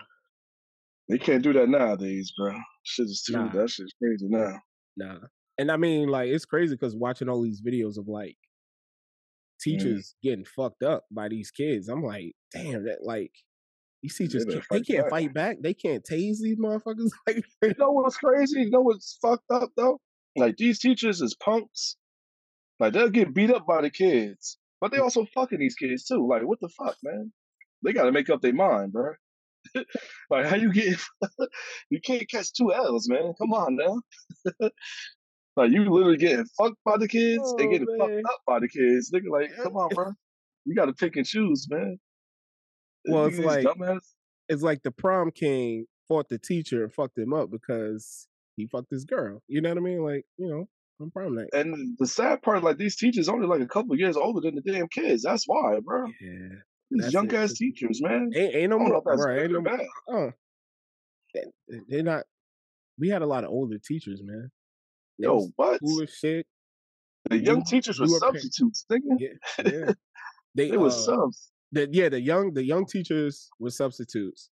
they 1.10 1.18
can't 1.18 1.44
do 1.44 1.52
that 1.54 1.68
nowadays, 1.70 2.32
bro. 2.38 2.56
Shit 2.84 3.06
is 3.08 3.24
too. 3.24 3.34
Nah. 3.34 3.52
That 3.52 3.70
shit's 3.70 3.94
crazy 4.02 4.28
now. 4.30 4.60
Nah. 4.98 5.18
And 5.62 5.72
I 5.72 5.78
mean, 5.78 6.10
like, 6.10 6.30
it's 6.30 6.46
crazy 6.46 6.74
because 6.74 6.96
watching 6.96 7.30
all 7.30 7.44
these 7.44 7.62
videos 7.62 7.98
of 8.00 8.08
like 8.08 8.36
Mm. 8.36 9.64
teachers 9.64 10.16
getting 10.24 10.44
fucked 10.44 10.82
up 10.82 11.06
by 11.12 11.28
these 11.30 11.52
kids, 11.52 11.88
I'm 11.88 12.04
like, 12.04 12.34
damn, 12.52 12.86
that 12.86 13.04
like 13.04 13.32
these 14.02 14.18
teachers 14.18 14.44
better 14.44 14.58
can't, 14.58 14.70
they 14.72 14.82
can't 14.94 15.04
back. 15.06 15.10
fight 15.12 15.34
back. 15.36 15.58
They 15.62 15.76
can't 15.76 16.04
tase 16.04 16.40
these 16.42 16.58
motherfuckers. 16.58 17.12
Like, 17.28 17.46
You 17.62 17.76
know 17.78 17.92
what's 17.92 18.18
crazy? 18.18 18.62
You 18.62 18.72
know 18.72 18.82
what's 18.82 19.20
fucked 19.22 19.52
up 19.52 19.70
though? 19.78 20.00
Like 20.36 20.58
these 20.58 20.80
teachers 20.80 21.22
is 21.22 21.36
punks. 21.36 21.96
Like 22.80 22.94
they'll 22.94 23.10
get 23.12 23.36
beat 23.36 23.52
up 23.52 23.68
by 23.68 23.84
the 23.84 23.92
kids, 23.92 24.58
but 24.80 24.92
they 24.92 24.98
also 24.98 25.28
fucking 25.36 25.60
these 25.60 25.76
kids 25.76 26.06
too. 26.06 26.28
Like 26.28 26.42
what 26.42 26.60
the 26.60 26.70
fuck, 26.70 26.98
man? 27.04 27.32
They 27.84 27.94
got 27.94 28.06
to 28.06 28.12
make 28.12 28.32
up 28.32 28.42
their 28.42 28.54
mind, 28.56 28.94
bro. 28.94 29.14
like 30.32 30.48
how 30.48 30.56
you 30.56 30.74
get? 30.74 31.00
you 31.92 32.00
can't 32.04 32.28
catch 32.28 32.52
two 32.54 32.74
L's, 32.74 33.08
man. 33.08 33.34
Come 33.38 33.54
on 33.54 33.76
now. 33.76 34.72
Like 35.58 35.72
you 35.72 35.84
literally 35.90 36.18
getting 36.18 36.46
fucked 36.58 36.78
by 36.86 36.98
the 36.98 37.08
kids 37.08 37.42
Oh, 37.44 37.58
and 37.60 37.72
getting 37.72 37.88
man. 37.90 38.00
fucked 38.00 38.26
up 38.34 38.40
by 38.48 38.60
the 38.60 38.68
kids. 38.70 39.12
Nigga, 39.12 39.30
like 39.32 39.52
come 39.62 39.76
on, 39.76 39.90
bro. 39.90 40.12
You 40.66 40.76
got 40.76 40.86
to 40.86 40.94
pick 40.94 41.16
and 41.16 41.26
choose, 41.26 41.68
man. 41.70 41.98
Well, 43.06 43.26
it's 43.26 43.40
like- 43.40 43.66
dumbass. 43.66 44.00
it's 44.50 44.62
like 44.64 44.84
the 44.84 44.92
prom 44.92 45.32
king 45.32 45.86
fought 46.08 46.30
the 46.30 46.38
teacher 46.38 46.84
and 46.84 46.94
fucked 46.94 47.18
him 47.18 47.34
up 47.34 47.50
because 47.50 48.28
he 48.58 48.68
fucked 48.68 48.92
his 48.92 49.06
girl. 49.06 49.42
You 49.48 49.62
know 49.62 49.70
what 49.70 49.78
I 49.78 49.82
mean? 49.82 50.04
Like, 50.04 50.26
you 50.38 50.48
know, 50.50 50.68
on 51.00 51.10
prom 51.12 51.36
night. 51.36 51.48
And 51.54 51.98
the 51.98 52.06
sad 52.06 52.42
part, 52.44 52.64
like 52.64 52.78
these 52.78 52.96
teachers 52.98 53.28
only 53.30 53.48
like 53.48 53.62
a 53.62 53.68
couple 53.68 53.96
years 53.98 54.16
older 54.18 54.42
than 54.42 54.56
the 54.56 54.62
damn 54.72 54.88
kids. 54.88 55.24
That's 55.24 55.46
why, 55.48 55.80
bro. 55.84 56.06
Yeah. 56.22 56.50
These 56.92 57.14
young 57.14 57.28
it. 57.28 57.34
ass 57.34 57.54
teachers, 57.54 58.02
man. 58.02 58.32
Ain't, 58.36 58.56
ain't 58.56 58.70
no 58.70 58.78
more, 58.80 59.02
bro. 59.02 59.16
Ain't 59.36 59.52
no 59.54 59.62
bad. 59.62 59.80
uh, 60.14 60.32
they're 61.88 62.04
not. 62.04 62.24
We 63.00 63.10
had 63.10 63.22
a 63.22 63.26
lot 63.26 63.44
of 63.46 63.50
older 63.50 63.78
teachers, 63.84 64.22
man. 64.24 64.52
Yo, 65.22 65.50
what? 65.56 65.80
shit. 66.10 66.46
The 67.30 67.38
young 67.38 67.58
you- 67.60 67.64
teachers 67.66 68.00
were 68.00 68.08
substitutes, 68.08 68.86
nigga. 68.92 69.18
Yeah, 69.20 69.30
yeah. 69.66 69.94
They, 70.56 70.72
They 70.72 70.78
were 70.78 70.88
uh, 70.88 70.92
subs. 70.92 71.52
the, 71.72 71.88
yeah, 71.92 72.10
the 72.10 72.20
young 72.20 72.54
the 72.54 72.64
young 72.64 72.86
teachers 72.86 73.50
were 73.60 73.70
substitutes. 73.70 74.50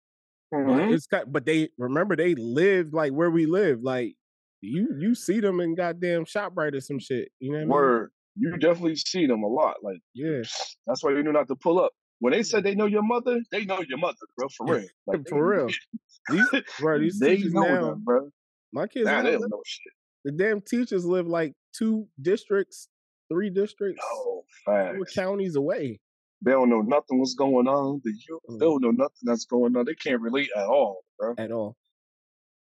But 0.51 0.59
Mhm. 0.59 0.93
it's 0.93 1.05
got, 1.07 1.31
but 1.31 1.45
they 1.45 1.69
remember 1.77 2.15
they 2.15 2.35
lived 2.35 2.93
like 2.93 3.11
where 3.11 3.29
we 3.29 3.45
live. 3.45 3.81
Like 3.83 4.15
you, 4.61 4.89
you 4.99 5.13
see 5.15 5.39
them 5.39 5.59
in 5.59 5.75
goddamn 5.75 6.25
Shoprite 6.25 6.73
or 6.75 6.81
some 6.81 6.99
shit. 6.99 7.29
You 7.39 7.51
know 7.51 7.57
what 7.57 7.61
I 7.61 7.65
mean? 7.65 7.69
Word. 7.69 8.11
You 8.35 8.57
definitely 8.57 8.95
see 8.95 9.25
them 9.27 9.43
a 9.43 9.47
lot. 9.47 9.77
Like 9.83 9.99
Yeah, 10.13 10.41
that's 10.87 11.03
why 11.03 11.11
you 11.11 11.21
knew 11.23 11.33
not 11.33 11.47
to 11.49 11.55
pull 11.55 11.79
up. 11.79 11.91
When 12.19 12.31
they 12.33 12.43
said 12.43 12.63
they 12.63 12.75
know 12.75 12.85
your 12.85 13.03
mother, 13.03 13.39
they 13.51 13.63
know 13.65 13.81
your 13.87 13.97
mother, 13.97 14.15
bro. 14.37 14.47
For 14.49 14.65
real. 14.73 14.87
Like 15.07 15.27
for 15.27 15.45
real. 15.45 15.69
These, 16.29 16.47
bro, 16.79 16.99
these 16.99 17.17
they 17.19 17.37
teachers 17.37 17.53
know 17.53 17.61
now, 17.63 17.89
them, 17.91 18.03
bro. 18.03 18.29
My 18.71 18.85
kids 18.87 19.05
Nah, 19.07 19.23
they 19.23 19.31
don't 19.31 19.49
know 19.49 19.61
shit. 19.65 19.93
The 20.25 20.31
damn 20.31 20.61
teachers 20.61 21.05
live 21.05 21.27
like 21.27 21.53
two 21.73 22.07
districts, 22.21 22.87
three 23.31 23.49
districts, 23.49 24.01
Oh, 24.03 24.43
four 24.65 25.05
counties 25.13 25.55
away. 25.55 25.99
They 26.41 26.51
don't 26.51 26.69
know 26.69 26.81
nothing 26.81 27.19
what's 27.19 27.35
going 27.35 27.67
on. 27.67 28.01
The 28.03 28.11
youth, 28.11 28.41
Mm. 28.49 28.59
they 28.59 28.65
don't 28.65 28.81
know 28.81 28.91
nothing 28.91 29.23
that's 29.23 29.45
going 29.45 29.75
on. 29.75 29.85
They 29.85 29.95
can't 29.95 30.21
relate 30.21 30.49
at 30.55 30.65
all, 30.65 31.01
bro. 31.17 31.35
at 31.37 31.51
all. 31.51 31.75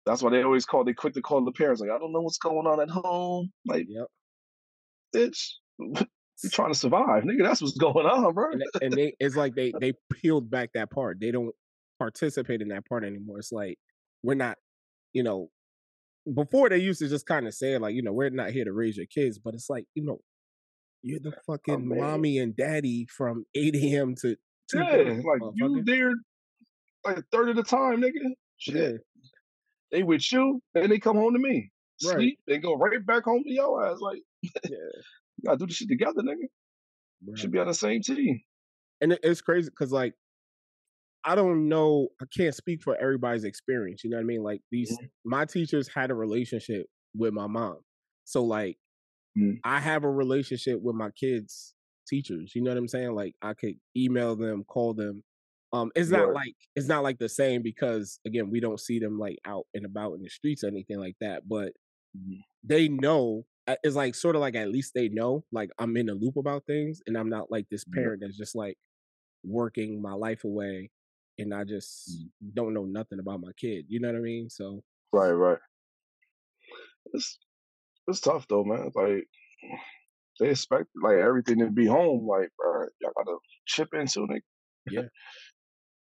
That's 0.06 0.22
why 0.22 0.30
they 0.30 0.42
always 0.42 0.66
call. 0.66 0.84
They 0.84 0.92
quick 0.92 1.14
to 1.14 1.22
call 1.22 1.42
the 1.44 1.52
parents 1.52 1.80
like, 1.80 1.90
I 1.90 1.98
don't 1.98 2.12
know 2.12 2.20
what's 2.20 2.36
going 2.38 2.66
on 2.66 2.78
at 2.80 2.90
home. 2.90 3.50
Like, 3.66 3.86
Yep. 3.88 4.06
bitch, 5.14 5.52
you 5.78 6.50
trying 6.50 6.72
to 6.72 6.78
survive, 6.78 7.24
nigga. 7.24 7.42
That's 7.42 7.62
what's 7.62 7.76
going 7.78 8.06
on, 8.06 8.34
bro. 8.34 8.52
And, 8.52 8.62
and 8.82 8.92
they 8.92 9.14
it's 9.18 9.36
like 9.36 9.54
they 9.54 9.72
they 9.80 9.94
peeled 10.12 10.50
back 10.50 10.70
that 10.74 10.90
part. 10.90 11.20
They 11.20 11.30
don't 11.30 11.54
participate 11.98 12.60
in 12.60 12.68
that 12.68 12.86
part 12.86 13.04
anymore. 13.04 13.38
It's 13.38 13.52
like 13.52 13.78
we're 14.22 14.34
not, 14.34 14.58
you 15.14 15.22
know, 15.22 15.48
before 16.32 16.68
they 16.68 16.78
used 16.78 17.00
to 17.00 17.08
just 17.08 17.26
kind 17.26 17.46
of 17.46 17.54
say 17.54 17.76
like, 17.78 17.94
you 17.94 18.02
know, 18.02 18.12
we're 18.12 18.30
not 18.30 18.50
here 18.50 18.64
to 18.64 18.72
raise 18.72 18.96
your 18.96 19.06
kids, 19.06 19.38
but 19.38 19.54
it's 19.54 19.68
like, 19.68 19.84
you 19.94 20.04
know, 20.04 20.20
you're 21.02 21.20
the 21.20 21.32
oh, 21.36 21.52
fucking 21.54 21.86
man. 21.86 22.00
mommy 22.00 22.38
and 22.38 22.56
daddy 22.56 23.06
from 23.14 23.44
8 23.54 23.74
a.m. 23.76 24.14
to 24.22 24.36
2 24.70 24.78
Yeah, 24.78 25.20
like 25.22 25.40
you 25.54 25.82
there 25.84 26.12
like 27.04 27.18
a 27.18 27.24
third 27.30 27.50
of 27.50 27.56
the 27.56 27.62
time, 27.62 28.00
nigga. 28.00 28.32
Shit. 28.56 28.74
Yeah, 28.74 28.98
They 29.92 30.02
with 30.02 30.32
you, 30.32 30.62
and 30.74 30.90
they 30.90 30.98
come 30.98 31.16
home 31.16 31.34
to 31.34 31.38
me. 31.38 31.70
Right. 32.04 32.14
Sleep, 32.14 32.38
and 32.48 32.62
go 32.62 32.74
right 32.74 33.04
back 33.04 33.24
home 33.24 33.42
to 33.44 33.52
your 33.52 33.86
ass. 33.86 33.98
Like, 34.00 34.22
yeah. 34.42 34.50
you 34.70 35.44
gotta 35.44 35.58
do 35.58 35.66
this 35.66 35.76
shit 35.76 35.88
together, 35.88 36.22
nigga. 36.22 36.48
bruh. 37.28 37.36
Should 37.36 37.52
be 37.52 37.58
on 37.58 37.66
the 37.66 37.74
same 37.74 38.00
team. 38.00 38.40
and 39.00 39.18
it's 39.22 39.42
crazy 39.42 39.68
because 39.68 39.92
like 39.92 40.14
I 41.24 41.34
don't 41.34 41.68
know, 41.68 42.08
I 42.20 42.26
can't 42.36 42.54
speak 42.54 42.82
for 42.82 42.96
everybody's 42.96 43.44
experience. 43.44 44.04
You 44.04 44.10
know 44.10 44.16
what 44.18 44.22
I 44.22 44.26
mean? 44.26 44.42
Like 44.42 44.62
these, 44.70 45.00
Mhm. 45.00 45.08
my 45.24 45.44
teachers 45.46 45.88
had 45.88 46.10
a 46.10 46.14
relationship 46.14 46.86
with 47.14 47.32
my 47.34 47.46
mom, 47.46 47.80
so 48.24 48.44
like 48.44 48.78
Mm. 49.36 49.64
I 49.64 49.80
have 49.80 50.04
a 50.04 50.10
relationship 50.10 50.80
with 50.82 50.96
my 50.96 51.10
kids' 51.10 51.74
teachers. 52.06 52.52
You 52.54 52.62
know 52.62 52.70
what 52.70 52.78
I'm 52.78 52.88
saying? 52.88 53.14
Like 53.14 53.34
I 53.42 53.54
could 53.54 53.76
email 53.96 54.36
them, 54.36 54.64
call 54.64 54.94
them. 54.94 55.22
Um, 55.72 55.90
it's 55.96 56.10
not 56.10 56.32
Right. 56.32 56.34
like 56.34 56.54
it's 56.76 56.88
not 56.88 57.02
like 57.02 57.18
the 57.18 57.28
same 57.28 57.62
because 57.62 58.20
again 58.26 58.50
we 58.50 58.60
don't 58.60 58.80
see 58.80 58.98
them 59.00 59.18
like 59.18 59.38
out 59.44 59.66
and 59.74 59.84
about 59.86 60.14
in 60.14 60.22
the 60.22 60.28
streets 60.30 60.64
or 60.64 60.68
anything 60.68 60.98
like 61.00 61.16
that. 61.20 61.48
But 61.48 61.72
Mhm. 62.14 62.44
they 62.62 62.88
know 62.88 63.46
it's 63.82 63.96
like 63.96 64.14
sort 64.14 64.36
of 64.36 64.40
like 64.42 64.54
at 64.54 64.70
least 64.70 64.92
they 64.94 65.08
know 65.08 65.44
like 65.52 65.70
I'm 65.78 65.96
in 65.96 66.06
the 66.06 66.14
loop 66.14 66.36
about 66.36 66.66
things 66.66 67.00
and 67.06 67.16
I'm 67.16 67.28
not 67.30 67.50
like 67.50 67.68
this 67.70 67.84
parent 67.84 68.20
that's 68.22 68.36
just 68.36 68.54
like 68.54 68.76
working 69.44 70.02
my 70.02 70.14
life 70.14 70.44
away 70.44 70.90
and 71.38 71.54
I 71.54 71.64
just 71.64 72.08
Mm. 72.42 72.54
don't 72.54 72.74
know 72.74 72.84
nothing 72.84 73.18
about 73.18 73.40
my 73.40 73.52
kid. 73.56 73.86
You 73.88 74.00
know 74.00 74.08
what 74.08 74.18
I 74.18 74.22
mean? 74.22 74.48
So 74.50 74.82
Right, 75.12 75.30
right. 75.32 75.58
It's 77.12 77.38
it's 78.08 78.20
tough 78.20 78.46
though, 78.48 78.64
man. 78.64 78.90
Like 78.94 79.28
they 80.40 80.50
expect 80.50 80.88
like 81.00 81.16
everything 81.18 81.58
to 81.60 81.70
be 81.70 81.86
home. 81.86 82.26
Like, 82.26 82.50
bro, 82.58 82.86
y'all 83.00 83.12
gotta 83.16 83.36
chip 83.66 83.88
in 83.94 84.06
soon. 84.06 84.28
Nigga. 84.28 84.40
Yeah. 84.90 85.02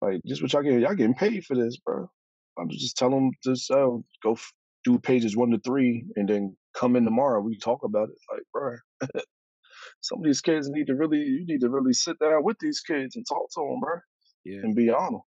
Like, 0.02 0.22
just 0.26 0.42
what 0.42 0.54
y'all 0.54 0.62
getting? 0.64 0.80
Y'all 0.80 0.96
getting 0.96 1.14
paid 1.16 1.44
for 1.46 1.56
this, 1.58 1.78
bro. 1.78 2.10
I'm 2.58 2.70
just 2.70 2.96
tell 2.98 3.10
them 3.10 3.32
just 3.44 3.70
uh, 3.70 3.90
go 4.24 4.32
f- 4.34 4.54
do 4.86 4.98
pages 4.98 5.36
one 5.36 5.52
to 5.52 5.60
three, 5.60 6.06
and 6.16 6.28
then 6.30 6.56
come 6.74 6.96
in 6.96 7.04
tomorrow. 7.04 7.42
We 7.42 7.58
talk 7.60 7.84
about 7.84 8.10
it. 8.10 8.16
Like, 8.32 8.44
bro, 8.54 8.76
some 10.02 10.20
of 10.20 10.26
these 10.26 10.42
kids 10.42 10.70
need 10.70 10.88
to 10.88 10.96
really, 10.96 11.18
you 11.20 11.46
need 11.46 11.62
to 11.62 11.70
really 11.70 11.94
sit 11.94 12.18
down 12.20 12.44
with 12.44 12.58
these 12.60 12.80
kids 12.82 13.16
and 13.16 13.26
talk 13.28 13.50
to 13.56 13.62
them, 13.62 13.80
bro, 13.82 14.00
yeah, 14.46 14.60
and 14.64 14.76
be 14.76 14.90
honest. 14.90 15.24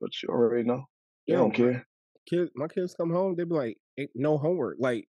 But 0.00 0.10
you 0.22 0.28
already 0.28 0.64
know. 0.64 0.84
They 1.26 1.34
Yo, 1.34 1.40
don't 1.40 1.54
care. 1.54 1.86
kids, 2.28 2.50
my 2.54 2.68
kids 2.68 2.94
come 2.94 3.10
home, 3.10 3.34
they 3.36 3.44
be 3.44 3.54
like, 3.54 3.76
"Ain't 3.98 4.10
no 4.14 4.36
homework. 4.38 4.76
Like 4.78 5.06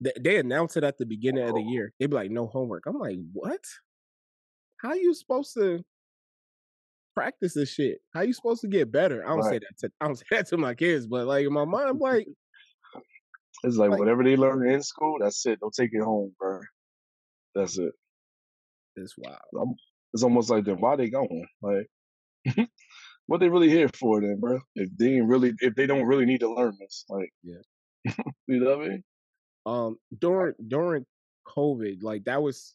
they, 0.00 0.12
they 0.20 0.36
announce 0.38 0.76
it 0.76 0.84
at 0.84 0.98
the 0.98 1.06
beginning 1.06 1.44
of 1.44 1.54
the 1.54 1.62
Oh. 1.66 1.70
year. 1.72 1.92
They 1.98 2.06
be 2.06 2.14
like, 2.14 2.30
no 2.30 2.46
homework. 2.46 2.84
I'm 2.86 2.98
like, 2.98 3.16
what? 3.32 3.60
How 4.82 4.92
you 4.94 5.14
supposed 5.14 5.54
to 5.54 5.82
practice 7.14 7.54
this 7.54 7.70
shit? 7.72 7.98
How 8.12 8.22
you 8.22 8.32
supposed 8.32 8.60
to 8.62 8.68
get 8.68 8.90
better? 8.92 9.24
I 9.24 9.30
don't 9.30 9.44
say 9.44 9.58
that 9.60 9.78
to 9.78 9.90
I 10.00 10.06
don't 10.06 10.16
say 10.18 10.24
that 10.32 10.46
to 10.48 10.56
my 10.58 10.74
kids, 10.74 11.06
but 11.06 11.26
like 11.26 11.46
in 11.46 11.52
my 11.52 11.64
mind, 11.64 11.88
I'm 11.88 11.98
like, 11.98 12.26
It's 13.62 13.76
like, 13.76 13.90
Like- 13.90 14.00
whatever 14.00 14.22
they 14.24 14.36
learn 14.36 14.68
in 14.68 14.82
school, 14.82 15.16
that's 15.20 15.44
it. 15.46 15.60
Don't 15.60 15.72
take 15.74 15.90
it 15.92 16.02
home, 16.02 16.34
bro. 16.38 16.60
That's 17.54 17.78
it. 17.78 17.92
it's 18.96 19.14
wild. 19.16 19.38
It's 20.14 20.22
almost 20.22 20.48
like 20.50 20.64
then 20.64 20.80
why 20.80 20.96
they 20.96 21.10
going? 21.10 21.46
Like 21.60 21.88
what 23.26 23.40
they 23.40 23.48
really 23.50 23.68
here 23.68 23.88
for 23.88 24.20
then, 24.22 24.38
bro? 24.40 24.60
If 24.74 24.90
they 24.96 25.14
ain't 25.16 25.28
really 25.28 25.52
if 25.60 25.74
they 25.74 25.86
don't 25.86 26.06
really 26.06 26.24
need 26.26 26.40
to 26.40 26.52
learn 26.54 26.76
this. 26.80 27.04
Like 27.10 27.30
Yeah. 27.42 27.60
you 28.46 28.60
know 28.60 28.76
what 28.78 28.86
I 28.86 28.88
mean? 28.88 29.04
um 29.66 29.96
during 30.18 30.54
during 30.68 31.04
COVID, 31.48 31.98
like 32.02 32.24
that 32.24 32.42
was 32.42 32.74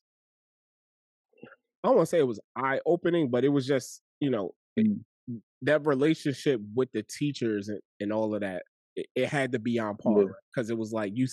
I 1.83 1.87
don't 1.87 1.95
want 1.97 2.07
to 2.07 2.09
say 2.09 2.19
it 2.19 2.27
was 2.27 2.39
eye 2.55 2.79
opening, 2.85 3.29
but 3.29 3.43
it 3.45 3.49
was 3.49 3.65
just 3.65 4.01
you 4.19 4.29
know 4.29 4.51
it- 4.77 4.87
Mm. 5.29 5.41
that 5.61 5.85
relationship 5.85 6.59
with 6.73 6.89
the 6.91 7.03
teachers 7.03 7.69
and, 7.69 7.79
and 7.99 8.11
all 8.11 8.33
of 8.33 8.41
that. 8.41 8.63
It, 8.95 9.05
it 9.15 9.29
had 9.29 9.51
to 9.51 9.59
be 9.59 9.77
on 9.77 9.95
par 9.97 10.21
Yeah. 10.23 10.27
because 10.51 10.71
it 10.71 10.77
was 10.77 10.91
like 10.91 11.11
you 11.15 11.27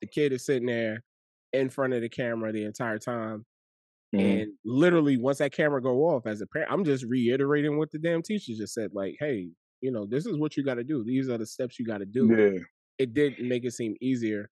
the 0.00 0.06
kid 0.08 0.32
is 0.32 0.44
sitting 0.44 0.66
there 0.66 1.02
in 1.52 1.70
front 1.70 1.92
of 1.94 2.00
the 2.02 2.08
camera 2.08 2.50
the 2.52 2.64
entire 2.64 2.98
time, 2.98 3.44
Mhm. 4.14 4.44
and 4.44 4.52
literally 4.64 5.16
once 5.18 5.38
that 5.38 5.52
camera 5.52 5.82
go 5.82 6.04
off, 6.04 6.26
as 6.26 6.40
a 6.40 6.46
parent, 6.46 6.70
I'm 6.72 6.84
just 6.84 7.04
reiterating 7.04 7.78
what 7.78 7.90
the 7.90 7.98
damn 7.98 8.22
teacher 8.22 8.52
just 8.56 8.74
said. 8.74 8.92
Like, 8.94 9.16
hey, 9.20 9.50
you 9.80 9.90
know, 9.92 10.06
this 10.06 10.26
is 10.26 10.38
what 10.38 10.56
you 10.56 10.64
got 10.64 10.74
to 10.76 10.84
do. 10.84 11.04
These 11.04 11.28
are 11.28 11.38
the 11.38 11.46
steps 11.46 11.78
you 11.78 11.84
got 11.86 11.98
to 11.98 12.06
do 12.06 12.36
Yeah. 12.36 12.58
it 12.98 13.14
did 13.14 13.40
make 13.40 13.64
it 13.64 13.72
seem 13.72 13.96
easier. 14.00 14.50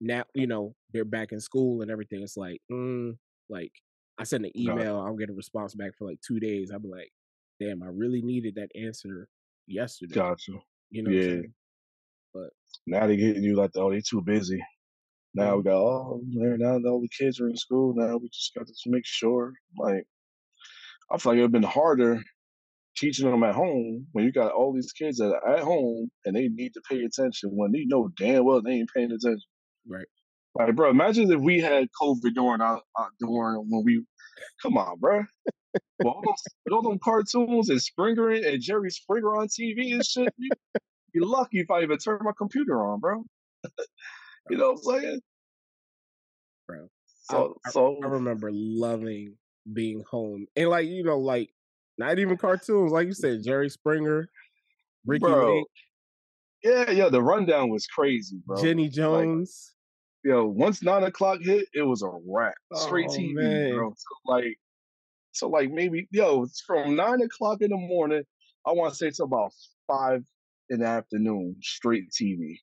Now, 0.00 0.24
you 0.34 0.46
know, 0.46 0.74
they're 0.92 1.04
back 1.04 1.32
in 1.32 1.40
school 1.40 1.82
and 1.82 1.90
everything. 1.90 2.22
It's 2.22 2.36
like, 2.36 2.60
mm, 2.70 3.18
like 3.48 3.72
I 4.18 4.24
send 4.24 4.44
an 4.46 4.52
email, 4.58 5.00
I'm 5.00 5.16
getting 5.16 5.34
a 5.34 5.36
response 5.36 5.74
back 5.74 5.92
for 5.98 6.06
like 6.06 6.20
two 6.20 6.40
days. 6.40 6.70
I'm 6.70 6.84
like, 6.84 7.10
damn, 7.60 7.82
I 7.82 7.88
really 7.88 8.22
needed 8.22 8.56
that 8.56 8.70
answer 8.76 9.28
yesterday. 9.66 10.14
Gotcha. 10.14 10.52
You 10.90 11.02
know 11.02 11.10
what 11.10 11.16
I'm 11.16 11.22
Yeah. 11.22 11.30
saying? 11.30 11.54
Now 12.86 13.06
they're 13.06 13.16
getting 13.16 13.42
you 13.44 13.54
like 13.56 13.72
oh 13.76 13.90
they 13.90 14.00
too 14.00 14.22
busy. 14.22 14.60
Now 15.34 15.56
we 15.56 15.62
mm-hmm. 15.62 15.68
got 15.68 15.76
oh 15.76 16.20
man, 16.26 16.58
now 16.58 16.90
all 16.90 17.00
the 17.00 17.08
kids 17.08 17.40
are 17.40 17.48
in 17.48 17.56
school. 17.56 17.94
Now 17.96 18.16
we 18.16 18.28
just 18.28 18.54
got 18.54 18.66
to 18.66 18.74
make 18.86 19.06
sure. 19.06 19.52
Like 19.78 20.04
I 21.10 21.18
feel 21.18 21.32
like 21.32 21.38
it'd 21.38 21.52
been 21.52 21.62
harder 21.62 22.22
teaching 22.96 23.30
them 23.30 23.44
at 23.44 23.54
home 23.54 24.06
when 24.12 24.24
you 24.24 24.32
got 24.32 24.52
all 24.52 24.72
these 24.72 24.92
kids 24.92 25.18
that 25.18 25.32
are 25.32 25.56
at 25.56 25.62
home 25.62 26.10
and 26.24 26.34
they 26.34 26.48
need 26.48 26.74
to 26.74 26.80
pay 26.88 27.02
attention 27.04 27.50
when 27.52 27.70
they 27.70 27.84
know 27.84 28.10
damn 28.18 28.44
well 28.44 28.60
they 28.60 28.72
ain't 28.72 28.90
paying 28.94 29.12
attention. 29.12 29.40
Right. 29.88 30.06
Like, 30.54 30.74
bro, 30.74 30.90
imagine 30.90 31.30
if 31.30 31.40
we 31.40 31.60
had 31.60 31.88
COVID 32.00 32.34
during 32.34 32.60
our, 32.60 32.80
our 32.96 33.10
during 33.20 33.64
when 33.68 33.84
we, 33.84 34.04
come 34.60 34.76
on, 34.76 34.98
bro. 34.98 35.24
All 36.04 36.22
those, 36.24 36.72
all 36.72 36.82
them 36.82 36.98
cartoons 37.02 37.70
and 37.70 37.80
Springer 37.80 38.30
and 38.30 38.60
Jerry 38.60 38.90
Springer 38.90 39.36
on 39.36 39.46
TV 39.48 39.92
and 39.92 40.04
shit. 40.04 40.32
You, 40.36 40.50
you're 41.14 41.26
lucky 41.26 41.60
if 41.60 41.70
I 41.70 41.82
even 41.82 41.98
turn 41.98 42.18
my 42.22 42.32
computer 42.36 42.84
on, 42.84 43.00
bro. 43.00 43.22
you 44.50 44.56
know 44.56 44.72
what 44.80 44.94
I'm 44.96 45.00
saying? 45.02 45.20
Bro. 46.66 46.88
So, 47.22 47.56
I- 47.64 47.70
so 47.70 47.98
I 48.02 48.06
remember 48.06 48.50
loving 48.52 49.36
being 49.72 50.02
home. 50.10 50.46
And 50.56 50.68
like, 50.70 50.86
you 50.88 51.02
know, 51.02 51.18
like 51.18 51.50
not 51.98 52.18
even 52.18 52.36
cartoons, 52.36 52.92
like 52.92 53.06
you 53.06 53.12
said, 53.12 53.42
Jerry 53.44 53.68
Springer, 53.68 54.28
Ricki 55.04 55.20
Bro, 55.20 55.56
Lake, 55.56 55.66
yeah, 56.62 56.90
yeah. 56.90 57.08
The 57.08 57.22
rundown 57.22 57.70
was 57.70 57.86
crazy, 57.86 58.38
bro. 58.44 58.60
Jenny 58.62 58.88
Jones. 58.88 59.74
yo, 60.24 60.46
once 60.46 60.82
nine 60.82 61.04
o'clock 61.04 61.40
hit, 61.42 61.68
it 61.72 61.82
was 61.82 62.02
a 62.02 62.10
wrap. 62.26 62.54
Straight 62.74 63.06
Oh, 63.10 63.16
TV, 63.16 63.34
man. 63.34 63.74
bro. 63.76 63.94
So 63.96 64.32
like, 64.32 64.58
so 65.32 65.48
like 65.48 65.70
maybe 65.70 66.08
yo, 66.10 66.42
it's 66.44 66.60
from 66.60 66.96
nine 66.96 67.20
o'clock 67.22 67.62
in 67.62 67.70
the 67.70 67.76
morning. 67.76 68.22
I 68.66 68.72
want 68.72 68.92
to 68.92 68.96
say 68.96 69.06
it's 69.06 69.20
about 69.20 69.52
five 69.86 70.24
in 70.70 70.80
the 70.80 70.86
afternoon, 70.86 71.56
straight 71.62 72.10
TV. 72.10 72.58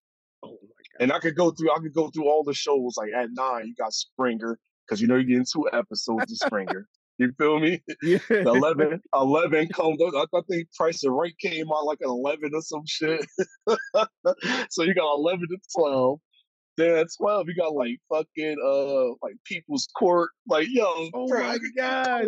And 1.00 1.12
I 1.12 1.20
could 1.20 1.36
go 1.36 1.52
through, 1.52 1.72
I 1.72 1.80
could 1.80 1.94
go 1.94 2.10
through 2.10 2.25
all 2.30 2.44
the 2.44 2.54
shows. 2.54 2.96
Like 2.98 3.12
at 3.16 3.30
nine, 3.34 3.68
you 3.68 3.75
got 3.75 3.94
Springer 3.94 4.58
because 4.86 5.02
you 5.02 5.08
know 5.08 5.16
you're 5.16 5.24
getting 5.24 5.46
two 5.52 5.68
episodes 5.74 6.32
of 6.32 6.38
Springer. 6.38 6.88
You 7.18 7.32
feel 7.38 7.60
me? 7.60 7.82
Yeah. 8.04 8.18
The 8.30 8.42
11, 8.50 9.02
11 9.14 9.68
comes. 9.70 10.02
I, 10.02 10.25
I 10.38 10.42
think 10.50 10.68
Price 10.74 11.04
of 11.06 11.14
Right 11.14 11.34
came 11.40 11.72
out 11.72 11.86
like 11.86 12.00
at 12.02 12.08
eleven 12.08 12.52
or 12.54 12.62
some 12.62 12.84
shit. 12.86 13.25
so 14.70 14.84
you 14.84 14.94
got 14.94 15.16
eleven 15.16 15.48
to 15.50 15.58
twelve. 15.75 16.20
Then 16.78 16.98
at 16.98 17.08
twelve, 17.18 17.48
you 17.48 17.56
got 17.56 17.74
like 17.74 18.00
fucking 18.12 18.58
uh 18.62 19.16
like 19.25 19.36
People's 19.46 19.88
Court. 19.98 20.30
Like 20.48 20.68
yo, 20.70 21.10
Oh 21.14 21.28
bro, 21.28 21.42
my 21.42 21.58
god. 21.78 22.25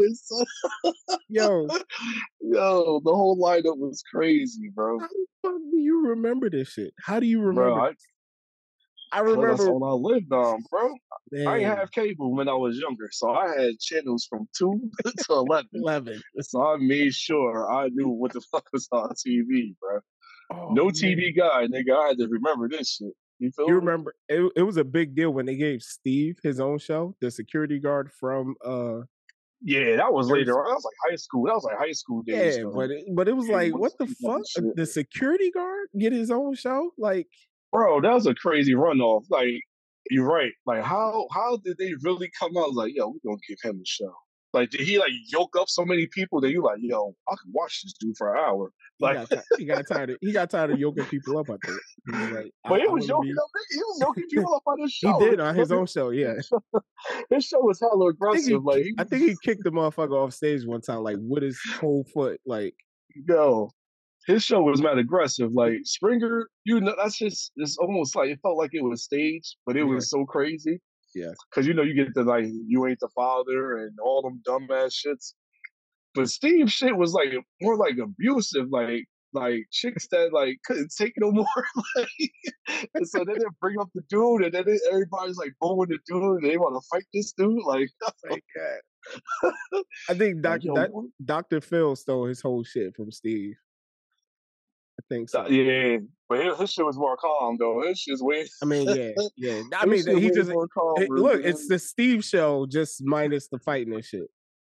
Yo, 1.28 1.68
yo, 2.40 3.02
the 3.04 3.14
whole 3.14 3.38
lineup 3.38 3.78
was 3.78 4.02
crazy, 4.10 4.70
bro. 4.74 5.00
how 5.00 5.08
the 5.08 5.26
fuck 5.42 5.58
do 5.72 5.78
you 5.78 6.08
remember 6.08 6.50
this 6.50 6.70
shit? 6.70 6.94
How 7.02 7.20
do 7.20 7.26
you 7.26 7.42
remember? 7.42 7.72
Bro, 7.72 7.86
I, 7.88 7.92
I 9.12 9.22
well, 9.22 9.42
that's 9.42 9.60
remember. 9.60 9.86
all 9.86 10.10
I 10.10 10.14
lived 10.14 10.32
on, 10.32 10.64
bro. 10.70 10.94
I 11.34 11.60
didn't 11.60 11.78
have 11.78 11.92
cable 11.92 12.36
when 12.36 12.50
I 12.50 12.54
was 12.54 12.78
younger, 12.78 13.10
so 13.12 13.32
I 13.32 13.48
had 13.60 13.80
channels 13.80 14.26
from 14.30 14.48
two 14.58 14.80
to 15.06 15.34
eleven. 15.34 15.70
eleven. 15.74 16.22
So 16.42 16.66
I 16.66 16.78
made 16.78 17.14
sure 17.14 17.72
I 17.72 17.90
knew 17.90 18.10
what 18.10 18.34
the 18.34 18.42
fuck 18.52 18.66
was 18.74 18.88
on 18.92 19.10
TV, 19.10 19.76
bro. 19.80 20.00
Oh, 20.52 20.74
no 20.74 20.86
man. 20.86 20.94
TV 20.94 21.36
guy, 21.36 21.68
nigga. 21.68 21.98
I 21.98 22.08
had 22.10 22.18
to 22.20 22.28
remember 22.28 22.70
this 22.70 22.96
shit. 22.96 23.14
You, 23.40 23.52
you 23.60 23.76
remember 23.76 24.16
it, 24.28 24.52
it 24.56 24.64
was 24.64 24.78
a 24.78 24.84
big 24.84 25.16
deal 25.16 25.32
when 25.32 25.46
they 25.46 25.56
gave 25.56 25.84
Steve 25.84 26.40
his 26.42 26.60
own 26.60 26.80
show, 26.80 27.16
the 27.22 27.30
security 27.30 27.80
guard 27.80 28.12
from 28.12 28.56
uh 28.66 29.02
yeah, 29.62 29.96
that 29.96 30.14
was 30.14 30.30
later 30.30 30.60
on. 30.60 30.68
That 30.68 30.76
was 30.76 30.86
like 30.86 31.12
high 31.12 31.16
school. 31.16 31.46
That 31.46 31.56
was 31.56 31.64
like 31.64 31.78
high 31.78 31.92
school 31.92 32.22
days. 32.22 32.58
Yeah, 32.58 32.66
but 32.74 32.92
it, 32.92 33.06
but 33.16 33.28
it 33.28 33.36
was 33.36 33.48
like, 33.48 33.76
what 33.76 33.98
the 33.98 34.06
fuck? 34.06 34.44
The 34.76 34.86
security 34.86 35.50
guard 35.50 35.88
get 35.98 36.14
his 36.14 36.30
own 36.30 36.54
show? 36.54 36.92
Like, 36.98 37.28
bro, 37.72 38.02
that 38.02 38.14
was 38.14 38.28
a 38.28 38.36
crazy 38.36 38.74
runoff. 38.74 39.24
Like, 39.30 39.62
you're 40.10 40.28
right. 40.28 40.54
Like, 40.66 40.84
how 40.84 41.28
how 41.32 41.58
did 41.58 41.78
they 41.78 41.94
really 42.04 42.30
come 42.40 42.58
out? 42.58 42.74
Like, 42.74 42.94
yo, 42.96 43.10
we're 43.10 43.32
gonna 43.32 43.40
give 43.48 43.58
him 43.64 43.82
a 43.82 43.86
show. 43.86 44.14
Like, 44.54 44.70
did 44.70 44.82
he 44.82 44.98
like 44.98 45.12
yoke 45.28 45.56
up 45.60 45.70
so 45.70 45.86
many 45.86 46.08
people 46.08 46.42
that 46.42 46.52
you 46.52 46.64
like, 46.64 46.80
yo, 46.82 47.14
I 47.28 47.36
can 47.42 47.52
watch 47.52 47.84
this 47.84 47.94
dude 48.00 48.16
for 48.18 48.34
an 48.34 48.44
hour. 48.44 48.72
Like, 49.00 49.20
he 49.20 49.36
got, 49.36 49.44
he 49.60 49.66
got 49.66 49.86
tired. 49.88 50.10
Of, 50.12 50.18
he 50.22 50.32
got 50.32 50.50
tired 50.50 50.72
of 50.72 50.80
yoking 50.80 51.06
people 51.06 51.38
up. 51.38 51.48
I 51.50 51.58
think. 51.64 52.34
Like, 52.34 52.52
but 52.68 52.82
he 52.82 52.88
was 52.88 53.08
yoking 53.08 53.34
be... 53.34 53.38
up. 53.38 53.50
He 53.70 53.78
was 53.78 54.00
yoking 54.02 54.24
people 54.30 54.56
up 54.56 54.64
on 54.66 54.80
his 54.80 54.92
show. 54.92 55.20
He 55.20 55.30
did 55.30 55.40
on 55.40 55.56
his 55.56 55.72
own 55.72 55.86
show. 55.86 56.10
Yeah, 56.10 56.34
his 57.30 57.46
show 57.46 57.60
was 57.60 57.80
hella 57.80 58.08
aggressive. 58.08 58.68
I 58.68 58.80
he, 58.80 58.84
like, 58.86 58.94
I 58.98 59.04
think 59.04 59.24
he 59.24 59.36
kicked 59.44 59.64
the 59.64 59.72
motherfucker 59.72 60.14
off 60.14 60.34
stage 60.34 60.66
one 60.66 60.82
time, 60.82 61.04
like 61.04 61.18
with 61.20 61.44
his 61.44 61.60
whole 61.80 62.06
foot. 62.06 62.40
Like, 62.46 62.74
yo, 63.28 63.70
his 64.28 64.44
show 64.44 64.62
was 64.62 64.82
mad 64.82 64.98
aggressive. 64.98 65.52
Like 65.54 65.80
Springer, 65.84 66.50
you 66.66 66.82
know, 66.82 66.94
that's 66.98 67.18
just 67.18 67.52
it's 67.56 67.78
almost 67.78 68.16
like 68.16 68.30
it 68.30 68.40
felt 68.44 68.58
like 68.58 68.72
it 68.74 68.84
was 68.84 69.04
staged, 69.04 69.56
but 69.66 69.76
it 69.76 69.80
yeah. 69.80 69.94
was 69.94 70.10
so 70.10 70.26
crazy. 70.26 70.80
Yeah. 71.16 71.32
Cause 71.54 71.66
you 71.66 71.74
know, 71.74 71.82
you 71.82 71.94
get 71.94 72.14
the 72.14 72.24
like, 72.24 72.46
you 72.46 72.86
ain't 72.86 73.00
the 73.00 73.10
father 73.16 73.78
and 73.78 73.98
all 74.04 74.22
them 74.22 74.42
dumbass 74.48 74.94
shits. 74.94 75.34
But 76.14 76.30
Steve 76.30 76.72
shit 76.72 76.96
was 76.96 77.14
like 77.14 77.30
more 77.62 77.78
like 77.78 77.98
abusive, 77.98 78.68
like 78.70 79.06
like 79.34 79.66
chicks 79.72 80.08
that 80.12 80.34
like 80.34 80.58
couldn't 80.66 80.92
take 80.96 81.14
no 81.18 81.32
more. 81.32 81.46
like, 81.96 82.10
and 82.94 83.08
so 83.08 83.20
then 83.20 83.40
they 83.40 83.46
bring 83.62 83.80
up 83.80 83.90
the 83.96 84.02
dude, 84.10 84.44
and 84.44 84.54
then 84.54 84.64
they, 84.66 84.80
everybody's 84.92 85.38
like 85.38 85.54
booing 85.62 85.90
the 85.90 86.00
dude, 86.06 86.44
and 86.44 86.52
they 86.52 86.58
want 86.58 86.76
to 86.76 86.88
fight 86.92 87.06
this 87.14 87.34
dude. 87.38 87.64
Like, 87.66 87.90
oh 88.04 88.38
god. 88.56 89.84
I 90.10 90.14
think 90.16 90.42
Doctor 90.42 90.74
like, 90.74 90.92
Doctor 91.24 91.62
Phil 91.62 91.96
stole 91.96 92.26
his 92.26 92.42
whole 92.42 92.64
shit 92.64 92.96
from 92.96 93.12
Steve. 93.12 93.56
Think 95.10 95.30
uh, 95.34 95.46
so. 95.46 95.50
Yeah, 95.50 95.98
but 96.28 96.44
his, 96.44 96.58
his 96.58 96.72
shit 96.74 96.86
was 96.86 96.98
more 96.98 97.16
calm 97.18 97.58
though. 97.60 97.84
His 97.88 98.00
shit's 98.00 98.22
way. 98.22 98.46
I 98.62 98.66
mean, 98.66 98.88
yeah, 98.88 99.12
yeah. 99.38 99.62
I 99.76 99.86
mean, 99.86 100.06
he 100.18 100.30
just 100.32 100.52
calm, 100.52 100.96
it, 100.98 101.10
look. 101.10 101.42
It's 101.44 101.68
the 101.68 101.80
Steve 101.80 102.24
show, 102.24 102.66
just 102.66 103.02
minus 103.06 103.48
the 103.48 103.60
fighting 103.60 103.94
and 103.94 104.04
shit. 104.04 104.28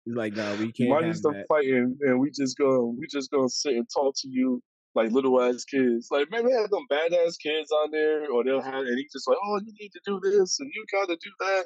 He's 0.06 0.16
like, 0.16 0.36
no, 0.36 0.56
we 0.56 0.72
can't. 0.72 0.90
Minus 0.90 1.22
the 1.22 1.32
that. 1.32 1.46
fighting, 1.48 1.98
and 2.02 2.20
we 2.20 2.32
just 2.32 2.58
go, 2.58 2.96
we 3.00 3.08
just 3.12 3.32
gonna 3.32 3.50
sit 3.50 3.74
and 3.74 3.88
talk 3.94 4.16
to 4.18 4.28
you 4.28 4.62
like 4.96 5.12
little 5.12 5.42
ass 5.42 5.64
kids. 5.64 6.08
Like 6.12 6.28
maybe 6.32 6.52
have 6.52 6.70
them 6.70 6.86
badass 6.92 7.36
kids 7.42 7.72
on 7.72 7.92
there, 7.92 8.30
or 8.32 8.44
they'll 8.44 8.62
have, 8.62 8.86
and 8.86 8.98
he's 8.98 9.14
just 9.14 9.28
like, 9.28 9.38
oh, 9.44 9.60
you 9.66 9.74
need 9.80 9.92
to 9.92 10.02
do 10.06 10.20
this, 10.24 10.60
and 10.60 10.72
you 10.74 10.86
gotta 10.92 11.16
do 11.22 11.32
that. 11.40 11.66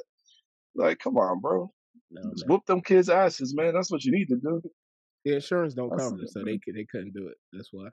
Like, 0.75 0.99
come 0.99 1.17
on, 1.17 1.39
bro. 1.39 1.71
No, 2.11 2.21
whoop 2.47 2.65
them 2.65 2.81
kids' 2.81 3.09
asses, 3.09 3.55
man. 3.55 3.73
That's 3.73 3.91
what 3.91 4.03
you 4.03 4.11
need 4.11 4.27
to 4.27 4.35
do. 4.35 4.61
The 5.25 5.35
insurance 5.35 5.73
don't 5.73 5.89
That's 5.89 6.03
cover, 6.03 6.21
it, 6.21 6.29
so 6.29 6.43
they 6.43 6.59
they 6.73 6.85
couldn't 6.89 7.13
do 7.13 7.27
it. 7.27 7.37
That's 7.51 7.69
why. 7.71 7.87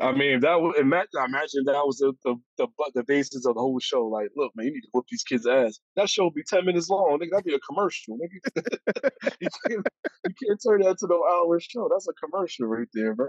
I 0.00 0.12
mean, 0.12 0.40
that 0.40 0.60
would 0.60 0.76
imagine, 0.76 1.08
imagine 1.16 1.64
that 1.66 1.84
was 1.84 1.98
the, 1.98 2.12
the 2.24 2.36
the 2.58 2.66
the 2.94 3.04
basis 3.04 3.46
of 3.46 3.54
the 3.54 3.60
whole 3.60 3.78
show. 3.80 4.06
Like, 4.06 4.28
look, 4.36 4.52
man, 4.54 4.66
you 4.66 4.72
need 4.72 4.82
to 4.82 4.88
whoop 4.92 5.06
these 5.10 5.22
kids' 5.22 5.46
ass. 5.46 5.78
That 5.96 6.08
show 6.08 6.24
would 6.24 6.34
be 6.34 6.42
ten 6.46 6.64
minutes 6.64 6.88
long. 6.88 7.18
Nigga, 7.20 7.30
that'd 7.32 7.44
be 7.44 7.54
a 7.54 7.58
commercial. 7.60 8.18
Nigga. 8.18 9.10
you, 9.40 9.48
can't, 9.66 9.86
you 10.24 10.34
can't 10.46 10.60
turn 10.66 10.80
that 10.82 10.98
to 10.98 11.06
no 11.08 11.24
hour 11.24 11.60
show. 11.60 11.88
That's 11.90 12.08
a 12.08 12.12
commercial 12.14 12.66
right 12.66 12.88
there, 12.94 13.14
bro. 13.14 13.28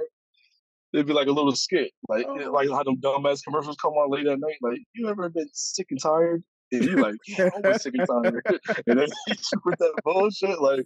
It'd 0.94 1.08
be 1.08 1.14
like 1.14 1.28
a 1.28 1.32
little 1.32 1.56
skit, 1.56 1.92
like 2.10 2.26
oh. 2.28 2.52
like 2.52 2.70
how 2.70 2.84
them 2.84 2.98
dumbass 2.98 3.44
commercials 3.44 3.78
come 3.82 3.94
on 3.94 4.12
late 4.12 4.28
at 4.28 4.40
night. 4.40 4.58
Like, 4.62 4.80
you 4.94 5.10
ever 5.10 5.30
been 5.30 5.50
sick 5.54 5.88
and 5.90 6.02
tired? 6.02 6.44
And 6.74 6.84
you 6.86 6.96
like, 6.98 7.16
yeah, 7.28 7.50
I'm 7.66 7.78
sick 7.80 7.94
and 7.98 8.08
tired. 8.08 8.46
and 8.88 9.00
then 9.00 9.08
you 9.28 9.36
with 9.66 9.80
that 9.80 9.94
bullshit, 10.04 10.62
like, 10.62 10.86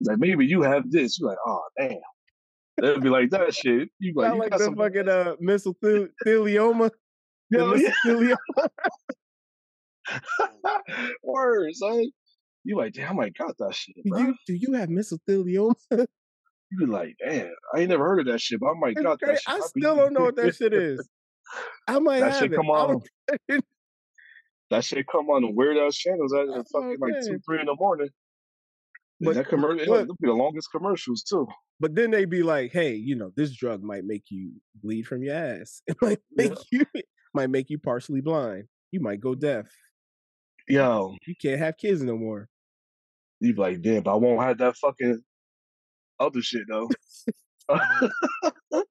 like 0.00 0.18
maybe 0.18 0.46
you 0.46 0.62
have 0.62 0.90
this. 0.90 1.18
You're 1.18 1.30
like, 1.30 1.38
oh 1.46 1.62
damn. 1.78 1.98
They'd 2.80 3.02
be 3.02 3.08
like 3.08 3.30
that 3.30 3.54
shit. 3.54 3.88
You 3.98 4.12
like, 4.14 4.34
you 4.34 4.38
like 4.38 4.50
the 4.50 4.58
some... 4.58 4.76
fucking 4.76 5.08
uh, 5.08 5.34
mesothelioma. 5.42 6.90
Yo, 7.50 7.74
yeah. 8.04 8.34
Words, 11.22 11.78
like 11.80 12.08
you 12.64 12.76
like, 12.76 12.92
damn, 12.92 13.18
I 13.20 13.30
got 13.30 13.56
that 13.58 13.74
shit. 13.74 13.96
Bro. 14.04 14.18
Do 14.18 14.24
you 14.24 14.34
do 14.46 14.54
you 14.54 14.72
have 14.74 14.88
mesothelioma? 14.88 15.74
you 15.90 16.78
be 16.78 16.86
like, 16.86 17.16
damn, 17.24 17.50
I 17.74 17.80
ain't 17.80 17.90
never 17.90 18.04
heard 18.04 18.20
of 18.20 18.26
that 18.26 18.40
shit, 18.40 18.60
but 18.60 18.70
I 18.70 18.74
might 18.78 18.96
got 18.96 19.20
that 19.20 19.36
shit. 19.36 19.42
I 19.46 19.60
still 19.60 19.96
don't 19.96 20.12
know 20.12 20.22
what 20.22 20.36
that 20.36 20.54
shit 20.56 20.74
is. 20.74 21.08
I 21.86 21.98
might 21.98 22.20
that 22.20 22.32
have 22.32 22.42
shit 22.42 22.52
it. 22.52 22.56
come 22.56 22.70
on. 22.70 23.00
that 24.70 24.84
shit 24.84 25.06
come 25.06 25.30
on 25.30 25.42
the 25.42 25.50
weird 25.50 25.78
ass 25.78 25.94
channels 25.94 26.34
at 26.34 26.46
fucking 26.72 26.96
like 27.00 27.14
two, 27.24 27.38
three 27.46 27.60
in 27.60 27.66
the 27.66 27.76
morning. 27.78 28.08
But 29.20 29.34
that 29.34 29.48
commercial, 29.48 29.94
it'll 29.94 30.14
be 30.20 30.28
the 30.28 30.32
longest 30.32 30.70
commercials 30.70 31.22
too. 31.22 31.46
But 31.80 31.94
then 31.94 32.10
they'd 32.10 32.28
be 32.28 32.42
like, 32.42 32.72
"Hey, 32.72 32.94
you 32.94 33.16
know, 33.16 33.32
this 33.34 33.52
drug 33.52 33.82
might 33.82 34.04
make 34.04 34.24
you 34.28 34.52
bleed 34.82 35.06
from 35.06 35.22
your 35.22 35.34
ass. 35.34 35.82
It 35.88 35.96
might 36.02 36.18
make 36.34 36.52
yeah. 36.70 36.84
you 36.94 37.02
might 37.32 37.50
make 37.50 37.70
you 37.70 37.78
partially 37.78 38.20
blind. 38.20 38.64
You 38.92 39.00
might 39.00 39.20
go 39.20 39.34
deaf. 39.34 39.66
Yo, 40.68 41.14
you 41.26 41.34
can't 41.40 41.60
have 41.60 41.76
kids 41.78 42.02
no 42.02 42.16
more." 42.16 42.48
You 43.40 43.54
be 43.54 43.60
like, 43.60 43.82
"Damn, 43.82 44.02
but 44.02 44.12
I 44.12 44.16
won't 44.16 44.42
have 44.42 44.58
that 44.58 44.76
fucking 44.76 45.22
other 46.20 46.42
shit 46.42 46.64
though." 46.68 46.90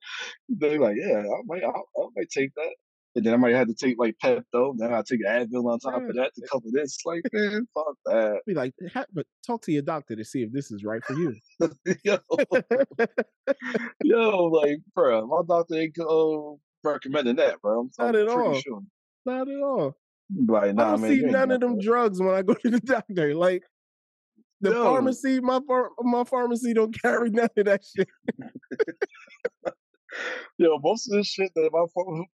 they 0.50 0.78
like, 0.78 0.98
"Yeah, 0.98 1.20
I 1.20 1.42
might, 1.46 1.64
I, 1.64 1.70
I 1.70 2.08
might 2.16 2.30
take 2.30 2.54
that." 2.56 2.76
And 3.15 3.25
then 3.25 3.34
I 3.34 3.38
might 3.38 3.56
have 3.56 3.67
to 3.67 3.73
take 3.73 3.95
like 3.97 4.17
Pepto. 4.21 4.78
Then 4.78 4.93
I 4.93 5.01
take 5.01 5.23
Advil 5.25 5.71
on 5.71 5.80
top 5.80 6.01
of 6.01 6.15
that 6.15 6.36
to 6.36 6.41
cover 6.51 6.65
this. 6.71 6.97
Like, 7.06 7.21
man, 7.34 7.65
fuck 7.73 7.95
that. 8.06 8.41
Be 8.45 8.54
like, 8.54 8.73
but 9.13 9.25
talk 9.45 9.62
to 9.63 9.71
your 9.71 9.84
doctor 9.84 10.17
to 10.17 10.25
see 10.25 10.43
if 10.43 10.51
this 10.51 10.69
is 10.69 10.84
right 10.84 11.04
for 11.04 11.13
you. 11.13 11.34
yo, 12.04 12.17
yo, 14.04 14.43
like, 14.45 14.80
bro, 14.93 15.25
my 15.28 15.41
doctor 15.47 15.75
ain't 15.75 15.97
uh, 15.97 16.56
recommending 16.84 17.38
that, 17.38 17.62
bro. 17.62 17.82
I'm, 17.82 17.89
Not 17.97 18.15
I'm 18.15 18.21
at 18.21 18.28
all. 18.28 18.60
Sure. 18.60 18.82
Not 19.25 19.47
at 19.47 19.62
all. 19.62 19.95
Like, 20.47 20.75
nah, 20.75 20.88
I 20.88 20.91
don't 20.91 21.01
man, 21.01 21.12
see 21.12 21.21
none 21.21 21.51
of 21.51 21.62
them 21.62 21.80
drugs 21.80 22.19
when 22.19 22.36
I 22.36 22.41
go 22.41 22.54
to 22.54 22.69
the 22.69 22.82
doctor. 22.82 23.34
Like, 23.34 23.63
the 24.60 24.71
Yo. 24.71 24.84
pharmacy, 24.84 25.39
my 25.39 25.60
my 26.01 26.23
pharmacy 26.25 26.73
don't 26.73 26.99
carry 27.01 27.30
none 27.30 27.49
of 27.56 27.65
that 27.65 27.82
shit. 27.86 28.10
Yo, 30.58 30.80
most 30.84 31.12
of 31.12 31.17
this 31.17 31.28
shit 31.28 31.51
that 31.56 31.69
my 31.71 31.86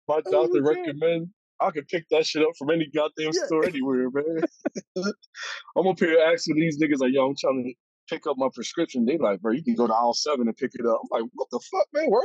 my 0.07 0.21
doctor 0.29 0.61
recommend, 0.61 1.29
I 1.59 1.71
can 1.71 1.85
pick 1.85 2.05
that 2.11 2.25
shit 2.25 2.43
up 2.43 2.51
from 2.57 2.69
any 2.71 2.87
goddamn 2.93 3.31
yeah. 3.33 3.45
store 3.45 3.65
anywhere, 3.65 4.09
man. 4.11 4.41
I'm 5.77 5.87
up 5.87 5.99
here 5.99 6.17
asking 6.33 6.55
these 6.55 6.81
niggas 6.81 6.99
like, 6.99 7.11
yo, 7.13 7.27
I'm 7.27 7.35
trying 7.39 7.63
to 7.63 7.73
pick 8.09 8.27
up 8.27 8.37
my 8.37 8.47
prescription. 8.53 9.05
They 9.05 9.17
like, 9.17 9.41
bro, 9.41 9.53
you 9.53 9.63
can 9.63 9.75
go 9.75 9.87
to 9.87 9.93
aisle 9.93 10.13
seven 10.13 10.47
and 10.47 10.55
pick 10.55 10.71
it 10.73 10.85
up. 10.85 10.99
I'm 11.01 11.21
like, 11.21 11.29
what 11.33 11.47
the 11.51 11.59
fuck, 11.71 11.87
man? 11.93 12.09
Word. 12.09 12.23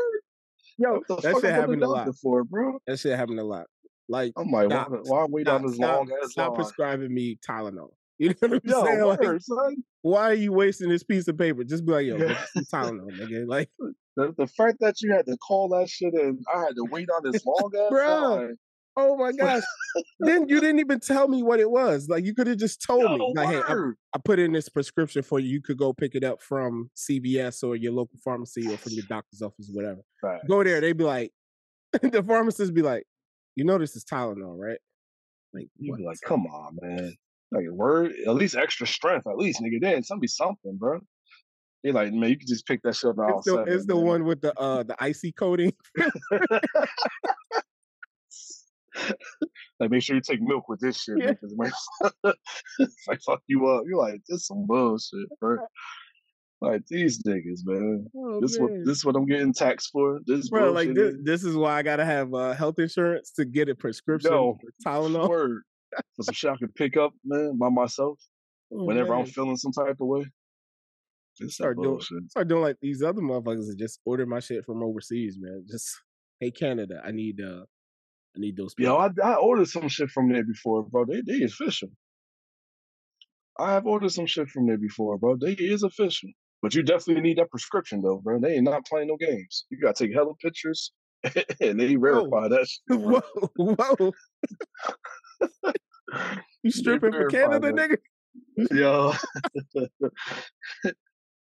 Yo, 0.78 1.00
that 1.08 1.38
shit 1.40 1.52
happened 1.52 1.82
a 1.82 1.88
lot. 1.88 2.08
For, 2.16 2.44
bro? 2.44 2.78
That 2.86 2.98
shit 2.98 3.16
happened 3.16 3.38
a 3.38 3.44
lot. 3.44 3.66
Like, 4.08 4.32
I'm 4.36 4.50
like, 4.50 4.70
stop, 4.70 4.90
why, 4.90 4.98
why 5.02 5.26
wait 5.28 5.48
on 5.48 5.66
this 5.66 5.78
long 5.78 6.10
ass 6.22 6.32
Stop 6.32 6.56
prescribing 6.56 7.12
me 7.12 7.38
Tylenol. 7.46 7.90
You 8.16 8.28
know 8.28 8.34
what 8.42 8.52
I'm 8.52 8.60
yo, 8.62 8.84
saying? 8.84 9.00
Word, 9.00 9.42
like, 9.48 9.76
why 10.02 10.22
are 10.30 10.34
you 10.34 10.52
wasting 10.52 10.88
this 10.88 11.02
piece 11.02 11.26
of 11.26 11.36
paper? 11.36 11.64
Just 11.64 11.84
be 11.84 11.90
like, 11.90 12.06
yo, 12.06 12.16
Tylenol, 12.72 13.10
nigga. 13.10 13.44
Like, 13.44 13.68
the, 14.16 14.34
the 14.36 14.46
fact 14.46 14.78
that 14.80 15.00
you 15.00 15.12
had 15.12 15.26
to 15.26 15.36
call 15.36 15.68
that 15.70 15.88
shit 15.88 16.14
and 16.14 16.38
I 16.54 16.60
had 16.60 16.76
to 16.76 16.84
wait 16.90 17.08
on 17.10 17.30
this 17.30 17.44
long 17.44 17.70
ass 17.78 17.90
Bro, 17.90 18.54
Oh 18.96 19.16
my 19.16 19.32
gosh. 19.38 19.62
then 20.20 20.48
you 20.48 20.60
didn't 20.60 20.78
even 20.78 21.00
tell 21.00 21.28
me 21.28 21.42
what 21.42 21.60
it 21.60 21.70
was. 21.70 22.08
Like 22.08 22.24
you 22.24 22.34
could 22.34 22.46
have 22.46 22.58
just 22.58 22.82
told 22.82 23.18
me. 23.18 23.32
Like, 23.34 23.48
hey, 23.48 23.60
I, 23.66 23.74
I, 24.14 24.18
put 24.24 24.38
in 24.38 24.52
this 24.52 24.68
prescription 24.68 25.22
for 25.22 25.40
you. 25.40 25.48
You 25.48 25.62
could 25.62 25.78
go 25.78 25.92
pick 25.92 26.14
it 26.14 26.24
up 26.24 26.40
from 26.42 26.90
CVS 26.96 27.62
or 27.64 27.76
your 27.76 27.92
local 27.92 28.18
pharmacy 28.24 28.72
or 28.72 28.76
from 28.76 28.92
your 28.92 29.04
doctor's 29.08 29.42
office, 29.42 29.70
whatever. 29.72 30.00
Right. 30.22 30.40
Go 30.48 30.62
there. 30.62 30.80
They'd 30.80 30.96
be 30.96 31.04
like, 31.04 31.32
the 32.02 32.22
pharmacist 32.22 32.74
be 32.74 32.82
like, 32.82 33.04
you 33.56 33.64
know 33.64 33.78
this 33.78 33.96
is 33.96 34.04
Tylenol, 34.04 34.56
right? 34.58 34.78
Like 35.52 35.68
you 35.76 35.94
be 35.94 36.04
like, 36.04 36.18
come 36.24 36.46
on, 36.46 36.76
man. 36.80 37.14
Like 37.52 37.68
word, 37.70 38.12
at 38.26 38.34
least 38.34 38.56
extra 38.56 38.86
strength, 38.86 39.26
at 39.28 39.36
least, 39.36 39.60
nigga. 39.60 39.80
Then 39.80 40.02
some 40.02 40.18
be 40.18 40.26
something, 40.26 40.76
bro. 40.76 41.00
They 41.84 41.92
like, 41.92 42.12
man, 42.14 42.30
you 42.30 42.38
can 42.38 42.48
just 42.48 42.66
pick 42.66 42.82
that 42.82 42.96
shit 42.96 43.10
up. 43.10 43.16
It's, 43.36 43.44
the, 43.44 43.64
it's 43.64 43.86
the 43.86 43.96
one 43.96 44.24
with 44.24 44.40
the 44.40 44.58
uh 44.58 44.82
the 44.84 44.96
icy 44.98 45.32
coating. 45.32 45.74
like, 49.80 49.90
make 49.90 50.02
sure 50.02 50.16
you 50.16 50.22
take 50.22 50.40
milk 50.40 50.68
with 50.68 50.80
this 50.80 51.02
shit 51.02 51.18
yeah. 51.18 51.32
because 51.32 51.52
it 51.52 51.58
might 53.06 53.22
fuck 53.22 53.42
you 53.46 53.66
up. 53.66 53.84
You're 53.86 53.98
like, 53.98 54.22
this 54.28 54.46
some 54.46 54.66
bullshit, 54.66 55.28
bro. 55.40 55.58
Like 56.60 56.86
these 56.86 57.22
niggas, 57.24 57.60
man. 57.66 58.06
Oh, 58.16 58.40
this 58.40 58.58
man. 58.58 58.68
what 58.68 58.84
this 58.86 58.98
is 58.98 59.04
what 59.04 59.16
I'm 59.16 59.26
getting 59.26 59.52
taxed 59.52 59.90
for. 59.92 60.20
This 60.24 60.48
bro, 60.48 60.72
like 60.72 60.94
this, 60.94 61.14
this 61.22 61.44
is 61.44 61.54
why 61.54 61.76
I 61.76 61.82
gotta 61.82 62.06
have 62.06 62.32
uh, 62.32 62.54
health 62.54 62.78
insurance 62.78 63.32
to 63.32 63.44
get 63.44 63.68
a 63.68 63.74
prescription 63.74 64.30
for 64.30 64.56
Tylenol. 64.86 65.28
Word. 65.28 65.62
For 66.16 66.22
some 66.22 66.34
shit 66.34 66.50
I 66.50 66.56
can 66.56 66.68
pick 66.68 66.96
up, 66.96 67.12
man, 67.24 67.58
by 67.58 67.68
myself. 67.68 68.18
Oh, 68.72 68.84
whenever 68.84 69.10
man. 69.10 69.20
I'm 69.20 69.26
feeling 69.26 69.56
some 69.56 69.72
type 69.72 70.00
of 70.00 70.06
way. 70.06 70.24
Start 71.48 71.78
doing 71.82 72.00
start 72.28 72.48
doing 72.48 72.62
like 72.62 72.76
these 72.80 73.02
other 73.02 73.20
motherfuckers 73.20 73.66
that 73.66 73.76
just 73.78 74.00
order 74.04 74.24
my 74.24 74.40
shit 74.40 74.64
from 74.64 74.82
overseas, 74.82 75.36
man. 75.38 75.64
Just 75.68 75.88
hey 76.40 76.50
Canada, 76.50 77.00
I 77.04 77.10
need 77.10 77.40
uh 77.40 77.64
I 78.36 78.38
need 78.38 78.56
those 78.56 78.74
Yo, 78.78 78.96
people. 79.08 79.24
I, 79.24 79.32
I 79.32 79.34
ordered 79.34 79.68
some 79.68 79.88
shit 79.88 80.10
from 80.10 80.32
there 80.32 80.44
before, 80.44 80.84
bro. 80.84 81.04
They 81.04 81.22
they 81.22 81.42
official. 81.42 81.88
I 83.58 83.72
have 83.72 83.86
ordered 83.86 84.12
some 84.12 84.26
shit 84.26 84.48
from 84.48 84.66
there 84.66 84.78
before, 84.78 85.18
bro. 85.18 85.36
They 85.36 85.52
is 85.52 85.82
official. 85.82 86.30
But 86.62 86.74
you 86.74 86.82
definitely 86.82 87.22
need 87.22 87.38
that 87.38 87.50
prescription 87.50 88.00
though, 88.00 88.18
bro. 88.18 88.40
They 88.40 88.54
ain't 88.54 88.64
not 88.64 88.86
playing 88.86 89.08
no 89.08 89.16
games. 89.16 89.66
You 89.70 89.78
gotta 89.80 90.04
take 90.04 90.14
hella 90.14 90.34
pictures 90.40 90.92
and 91.60 91.78
they 91.80 91.96
verify 91.96 92.48
that 92.48 92.66
shit. 92.88 93.02
bro. 93.02 93.20
Whoa, 93.56 93.74
whoa. 93.76 94.12
You 96.62 96.70
stripping 96.70 97.12
for 97.12 97.26
Canada, 97.26 97.72
that. 97.72 97.98
nigga? 98.56 98.70
Yo. 98.70 99.12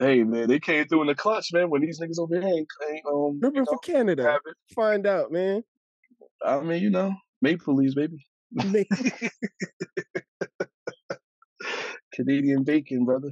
Hey 0.02 0.24
man, 0.24 0.48
they 0.48 0.58
came 0.58 0.86
through 0.86 1.02
in 1.02 1.06
the 1.06 1.14
clutch, 1.14 1.52
man, 1.52 1.70
when 1.70 1.80
these 1.82 2.00
niggas 2.00 2.18
over 2.18 2.34
here 2.34 2.44
ain't, 2.44 2.66
ain't 2.90 3.06
um 3.06 3.32
you 3.34 3.38
Stripping 3.38 3.66
for 3.66 3.78
Canada. 3.78 4.38
Find 4.74 5.06
out, 5.06 5.30
man. 5.30 5.62
I 6.44 6.60
mean, 6.60 6.82
you 6.82 6.90
know, 6.90 7.14
Maple 7.40 7.76
Leafs, 7.76 7.94
baby. 7.94 8.18
Canadian 12.12 12.64
bacon, 12.64 13.04
brother. 13.04 13.30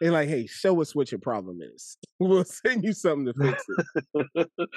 They're 0.00 0.12
like, 0.12 0.28
hey, 0.28 0.46
show 0.46 0.80
us 0.80 0.94
what 0.94 1.10
your 1.12 1.20
problem 1.20 1.58
is. 1.62 1.96
We'll 2.20 2.44
send 2.44 2.82
you 2.82 2.92
something 2.94 3.32
to 3.32 3.34
fix 3.40 3.64
it. 3.68 4.48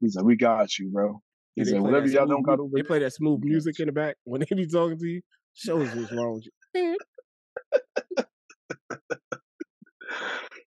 He's 0.00 0.16
like, 0.16 0.24
we 0.24 0.34
got 0.34 0.78
you, 0.78 0.88
bro. 0.90 1.20
He's 1.54 1.70
like, 1.70 1.82
whatever 1.82 2.06
y'all 2.06 2.24
smooth 2.24 2.30
don't 2.30 2.42
got 2.42 2.58
over 2.58 2.70
They 2.74 2.82
play 2.82 3.00
that 3.00 3.12
smooth 3.12 3.40
music 3.42 3.78
in 3.80 3.86
the 3.88 3.92
back 3.92 4.16
when 4.24 4.40
they 4.40 4.56
be 4.56 4.66
talking 4.66 4.98
to 4.98 5.06
you. 5.06 5.20
Show 5.52 5.82
us 5.82 5.94
what's 5.94 6.10
wrong 6.10 6.36
with 6.36 6.46
You 6.74 6.96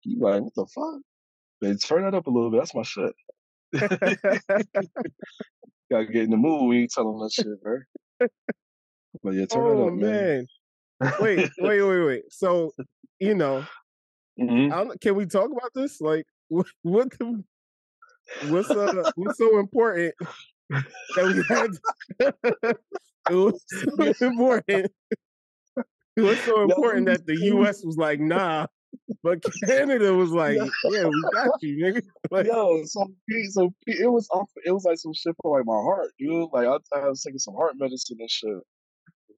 like, 0.07 0.43
what 0.43 0.55
the 0.55 0.67
fuck? 0.67 1.01
They 1.61 1.75
turn 1.75 2.05
that 2.05 2.15
up 2.15 2.27
a 2.27 2.31
little 2.31 2.51
bit. 2.51 2.61
That's 2.61 2.75
my 2.75 2.83
shit. 2.83 3.15
Gotta 5.91 6.07
get 6.07 6.25
in 6.25 6.31
the 6.31 6.37
mood 6.37 6.69
when 6.69 6.79
you 6.79 6.89
tell 6.89 7.11
them 7.11 7.21
that 7.21 7.33
shit, 7.33 7.63
bro. 7.63 7.79
But 9.23 9.35
yeah, 9.35 9.47
turn 9.47 9.67
oh 9.67 9.89
up, 9.89 9.95
man. 9.95 10.47
man. 11.01 11.13
Wait, 11.21 11.51
wait, 11.59 11.83
wait, 11.83 12.05
wait. 12.05 12.25
So, 12.31 12.73
you 13.19 13.35
know, 13.35 13.65
hmm 14.39 14.71
can 15.01 15.15
we 15.15 15.27
talk 15.27 15.51
about 15.51 15.71
this? 15.75 16.01
Like, 16.01 16.27
what, 16.49 16.67
what 16.83 17.11
the, 17.19 17.43
what's 18.49 18.71
uh, 18.71 19.05
what's 19.15 19.39
so 19.39 19.59
important 19.59 20.15
that 21.17 21.27
we 21.27 21.43
had? 21.49 21.71
it 23.31 23.35
was 23.35 23.65
so 23.69 24.27
important. 24.27 24.93
It 26.17 26.23
was 26.23 26.45
so 26.45 26.63
important 26.63 27.09
it 27.09 27.13
that 27.13 27.27
the 27.27 27.37
U.S. 27.47 27.85
was 27.85 27.97
like, 27.97 28.21
nah, 28.21 28.67
but 29.23 29.45
Canada 29.67 30.13
was 30.15 30.31
like, 30.43 30.57
yeah, 30.57 31.05
we 31.07 31.23
got 31.33 31.51
you, 31.63 31.85
nigga. 31.85 32.03
Like, 32.31 32.47
yo, 32.47 32.85
so 32.85 33.07
so 33.51 33.73
it 33.87 34.11
was 34.11 34.29
off. 34.33 34.49
It 34.65 34.73
was 34.73 34.85
like 34.85 34.99
some 34.99 35.13
shit 35.15 35.35
for 35.43 35.57
like 35.57 35.67
my 35.67 35.75
heart, 35.75 36.11
dude. 36.19 36.49
Like 36.53 36.67
I, 36.67 36.99
I 36.99 37.09
was 37.09 37.23
taking 37.23 37.39
some 37.39 37.55
heart 37.55 37.75
medicine 37.77 38.17
and 38.19 38.31
shit, 38.31 38.51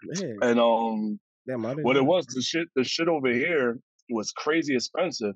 man, 0.04 0.38
and 0.42 0.60
um, 0.60 1.18
damn, 1.46 1.62
what 1.62 1.96
it 1.96 2.04
was, 2.04 2.26
the 2.26 2.40
shit, 2.40 2.68
the 2.76 2.84
shit 2.84 3.08
over 3.08 3.28
here 3.28 3.78
was 4.10 4.32
crazy 4.32 4.74
expensive. 4.74 5.34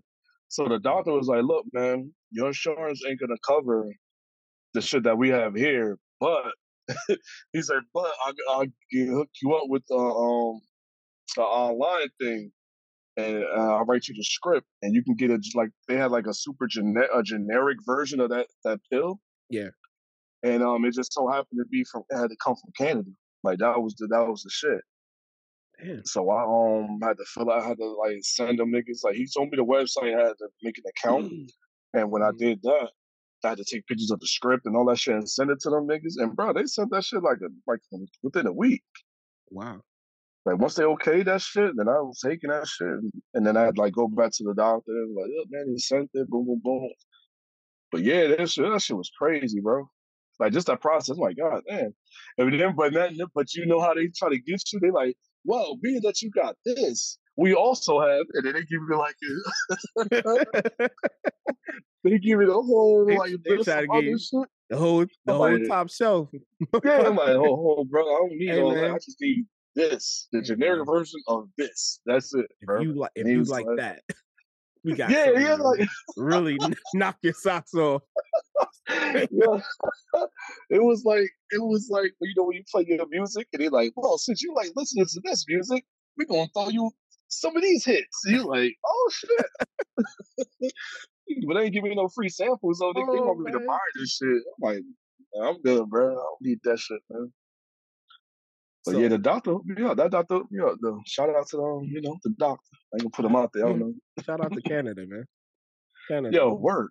So 0.48 0.68
the 0.68 0.78
doctor 0.78 1.12
was 1.12 1.26
like, 1.26 1.42
"Look, 1.42 1.66
man, 1.72 2.12
your 2.30 2.48
insurance 2.48 3.02
ain't 3.06 3.20
gonna 3.20 3.36
cover 3.46 3.86
the 4.74 4.80
shit 4.80 5.02
that 5.04 5.18
we 5.18 5.28
have 5.30 5.54
here, 5.54 5.98
but 6.20 6.52
he 7.52 7.62
said, 7.62 7.80
but 7.92 8.10
I, 8.24 8.32
I'll 8.50 8.64
get- 8.90 9.08
hook 9.08 9.28
you 9.42 9.54
up 9.54 9.64
with 9.68 9.82
the 9.88 9.96
um 9.96 10.60
the 11.36 11.42
online 11.42 12.08
thing, 12.20 12.52
and 13.16 13.44
uh, 13.44 13.76
I'll 13.76 13.84
write 13.84 14.08
you 14.08 14.14
the 14.14 14.24
script, 14.24 14.66
and 14.82 14.94
you 14.94 15.02
can 15.04 15.14
get 15.14 15.30
it 15.30 15.44
like 15.54 15.70
they 15.88 15.96
had 15.96 16.10
like 16.10 16.26
a 16.26 16.34
super 16.34 16.66
gene- 16.66 16.96
a 17.14 17.22
generic 17.22 17.78
version 17.86 18.20
of 18.20 18.30
that 18.30 18.46
that 18.64 18.80
pill, 18.90 19.20
Yeah, 19.50 19.68
and 20.42 20.62
um, 20.62 20.84
it 20.84 20.94
just 20.94 21.12
so 21.12 21.28
happened 21.28 21.60
to 21.60 21.66
be 21.70 21.84
from 21.84 22.02
it 22.10 22.16
had 22.18 22.30
to 22.30 22.36
come 22.44 22.56
from 22.56 22.72
Canada. 22.76 23.10
Like 23.44 23.58
that 23.60 23.80
was 23.82 23.94
the 23.96 24.06
that 24.08 24.26
was 24.28 24.42
the 24.42 24.50
shit. 24.50 24.80
damn. 25.82 26.04
So 26.04 26.30
I 26.30 26.42
um 26.44 26.98
had 27.02 27.16
to 27.18 27.24
fill 27.26 27.50
out, 27.50 27.62
I 27.62 27.68
had 27.68 27.78
to 27.78 27.86
like 27.86 28.18
send 28.22 28.58
them 28.58 28.72
niggas. 28.72 29.04
Like 29.04 29.14
he 29.16 29.26
told 29.34 29.50
me 29.50 29.56
the 29.56 29.64
website 29.64 30.14
I 30.16 30.28
had 30.28 30.38
to 30.38 30.48
make 30.62 30.78
an 30.78 30.84
account, 30.88 31.32
and 31.94 32.10
when 32.10 32.22
I 32.22 32.30
Mhm. 32.30 32.38
did 32.38 32.62
that, 32.62 32.90
I 33.44 33.48
had 33.50 33.58
to 33.58 33.64
take 33.64 33.86
pictures 33.86 34.10
of 34.10 34.20
the 34.20 34.26
script 34.26 34.66
and 34.66 34.76
all 34.76 34.86
that 34.86 34.98
shit 34.98 35.14
and 35.14 35.28
send 35.28 35.50
it 35.50 35.60
to 35.60 35.70
them 35.70 35.86
niggas. 35.88 36.14
And 36.18 36.36
bro, 36.36 36.52
they 36.52 36.66
sent 36.66 36.90
that 36.90 37.04
shit 37.04 37.22
like 37.22 37.38
a, 37.42 37.48
like 37.66 37.80
within 38.22 38.46
a 38.46 38.52
week. 38.52 38.84
Wow. 39.50 39.80
Like 40.46 40.58
once 40.58 40.74
they 40.74 40.84
okayed 40.84 41.26
that 41.26 41.42
shit, 41.42 41.72
then 41.76 41.88
I 41.88 42.00
was 42.00 42.20
taking 42.24 42.50
that 42.50 42.66
shit, 42.66 42.88
and, 43.34 43.46
then 43.46 43.56
I'd 43.56 43.76
like 43.76 43.92
go 43.92 44.08
back 44.08 44.30
to 44.32 44.44
the 44.44 44.54
doctor 44.54 44.90
and 44.90 45.14
like, 45.14 45.30
look, 45.36 45.48
man, 45.50 45.66
he 45.68 45.78
sent 45.78 46.10
it, 46.14 46.28
boom, 46.30 46.46
boom, 46.46 46.60
boom. 46.64 46.90
But 47.92 48.02
yeah, 48.02 48.28
that 48.28 48.48
shit, 48.48 48.64
that 48.70 48.80
shit 48.80 48.96
was 48.96 49.10
crazy, 49.18 49.60
bro. 49.60 49.88
Like 50.38 50.52
just 50.52 50.68
that 50.68 50.80
process, 50.80 51.16
I'm 51.16 51.20
like, 51.20 51.36
God 51.36 51.62
damn. 51.68 51.94
And 52.38 52.58
then, 52.58 52.74
but 52.74 52.94
then, 52.94 53.18
but 53.34 53.52
you 53.54 53.66
know 53.66 53.80
how 53.80 53.92
they 53.92 54.08
try 54.16 54.30
to 54.30 54.38
get 54.38 54.62
you? 54.72 54.80
They 54.80 54.90
like, 54.90 55.14
well, 55.44 55.76
being 55.76 56.00
that 56.02 56.22
you 56.22 56.30
got 56.30 56.56
this, 56.64 57.18
we 57.36 57.52
also 57.52 58.00
have, 58.00 58.24
and 58.32 58.46
then 58.46 58.54
they 58.54 58.60
give 58.60 58.80
you 58.88 58.98
like, 58.98 59.16
they 62.04 62.18
give 62.18 62.40
you 62.40 62.46
the 62.46 62.52
whole 62.52 63.04
they, 63.06 63.16
like 63.18 63.32
they 63.44 63.56
try 63.58 63.82
to 63.82 63.86
get 63.86 64.20
shit. 64.20 64.48
the 64.70 64.76
whole 64.78 65.00
the 65.00 65.08
I'm 65.28 65.34
whole 65.34 65.52
like, 65.52 65.68
top 65.68 65.90
shelf. 65.90 66.30
yeah, 66.32 67.02
I'm 67.02 67.16
like, 67.16 67.28
oh, 67.28 67.76
oh, 67.78 67.84
bro, 67.84 68.02
I 68.02 68.18
don't 68.20 68.38
need 68.38 68.48
hey 68.48 68.60
all 68.62 68.74
that. 68.74 68.90
I 68.90 68.94
just 68.94 69.20
need 69.20 69.44
this, 69.80 70.28
the 70.32 70.38
mm-hmm. 70.38 70.46
generic 70.46 70.86
version 70.86 71.20
of 71.26 71.48
this. 71.56 72.00
That's 72.06 72.34
it, 72.34 72.46
if 72.60 72.66
bro. 72.66 72.80
you 72.80 72.92
like 72.94 73.10
if 73.14 73.26
you 73.26 73.42
like 73.44 73.66
like, 73.66 73.78
that, 73.78 74.02
we 74.84 74.94
got 74.94 75.10
yeah, 75.10 75.30
yeah, 75.30 75.54
like, 75.54 75.88
really 76.16 76.58
knock 76.94 77.16
your 77.22 77.32
socks 77.32 77.74
off. 77.74 78.02
yeah. 78.88 79.24
it 80.70 80.82
was 80.82 81.04
like, 81.04 81.30
it 81.50 81.62
was 81.62 81.88
like, 81.90 82.12
you 82.20 82.34
know, 82.36 82.44
when 82.44 82.56
you 82.56 82.64
play 82.70 82.84
your 82.86 83.06
music 83.08 83.48
and 83.52 83.62
they're 83.62 83.70
like, 83.70 83.92
well, 83.96 84.18
since 84.18 84.42
you 84.42 84.54
like 84.54 84.70
listening 84.76 85.06
to 85.06 85.20
this 85.24 85.44
music, 85.48 85.84
we're 86.16 86.26
going 86.26 86.46
to 86.46 86.52
throw 86.52 86.68
you 86.68 86.90
some 87.28 87.56
of 87.56 87.62
these 87.62 87.84
hits. 87.84 88.24
And 88.26 88.36
you're 88.36 88.44
like, 88.44 88.74
oh, 88.84 89.10
shit. 89.12 90.72
but 91.46 91.54
they 91.54 91.60
ain't 91.64 91.72
giving 91.72 91.90
me 91.90 91.96
no 91.96 92.08
free 92.08 92.28
samples, 92.28 92.78
so 92.78 92.92
they, 92.94 93.00
they 93.00 93.18
Oh 93.18 93.26
want 93.26 93.40
me 93.40 93.52
to 93.52 93.60
buy 93.60 93.78
this 93.94 94.16
shit. 94.16 94.28
I'm 94.28 94.42
like, 94.60 94.82
I'm 95.40 95.62
good, 95.62 95.88
bro. 95.88 96.10
I 96.10 96.14
don't 96.14 96.42
need 96.42 96.58
that 96.64 96.78
shit, 96.78 97.00
man. 97.08 97.32
But 98.86 98.96
yeah, 98.96 99.08
the 99.08 99.18
doctor, 99.18 99.56
yeah, 99.76 99.92
that 99.94 100.10
doctor, 100.10 100.40
yeah, 100.50 100.72
the 100.80 100.98
shout 101.06 101.28
out 101.28 101.46
to 101.48 101.58
um, 101.58 101.84
you 101.84 102.00
know, 102.00 102.16
the 102.24 102.30
doctor. 102.38 102.64
I 102.72 102.96
ain't 102.96 103.02
gonna 103.02 103.10
put 103.10 103.24
him 103.26 103.36
out 103.36 103.50
there. 103.52 103.66
I 103.66 103.68
don't 103.70 103.78
know. 103.80 103.94
shout 104.24 104.40
out 104.42 104.52
to 104.52 104.62
Canada, 104.68 105.02
man. 105.06 105.24
Canada. 106.08 106.34
Yo, 106.36 106.54
work. 106.54 106.90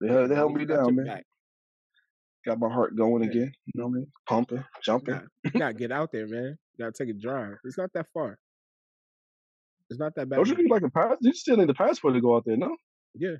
They 0.00 0.08
held, 0.08 0.30
they 0.30 0.34
held 0.36 0.54
me 0.54 0.64
down, 0.64 0.94
man. 0.94 1.06
back. 1.06 1.24
Got 2.46 2.60
my 2.60 2.68
heart 2.72 2.94
going 2.96 3.24
Yeah. 3.24 3.30
again. 3.30 3.52
You 3.66 3.80
know 3.80 3.86
what 3.88 3.96
I 3.96 3.98
mean? 3.98 4.06
Pumping, 4.28 4.64
jumping. 4.84 5.14
got 5.14 5.24
you 5.44 5.50
gotta 5.58 5.74
get 5.82 5.90
out 5.92 6.12
there, 6.12 6.28
man. 6.28 6.56
You 6.76 6.84
gotta 6.84 6.92
take 6.92 7.08
a 7.14 7.18
drive. 7.18 7.56
It's 7.64 7.76
not 7.78 7.90
that 7.94 8.06
far. 8.14 8.38
It's 9.90 9.98
not 9.98 10.14
that 10.14 10.28
bad. 10.28 10.36
Don't 10.36 10.48
you 10.48 10.56
need 10.56 10.70
like 10.70 10.82
a 10.82 10.90
pass? 10.90 11.16
You 11.20 11.32
still 11.32 11.56
need 11.56 11.70
a 11.70 11.74
passport 11.74 12.14
to 12.14 12.20
go 12.20 12.36
out 12.36 12.44
there, 12.44 12.56
no? 12.56 12.76
Yeah, 13.14 13.36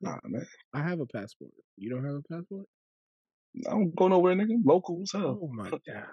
Nah, 0.00 0.18
man. 0.24 0.44
I 0.74 0.82
have 0.82 1.00
a 1.00 1.06
passport. 1.06 1.50
You 1.76 1.90
don't 1.90 2.04
have 2.04 2.14
a 2.16 2.22
passport? 2.22 2.66
I 3.66 3.70
don't 3.70 3.94
go 3.94 4.08
nowhere, 4.08 4.34
nigga. 4.34 4.60
Local 4.64 5.00
as 5.02 5.12
hell. 5.12 5.38
Oh 5.42 5.50
my 5.52 5.70
god. 5.70 6.06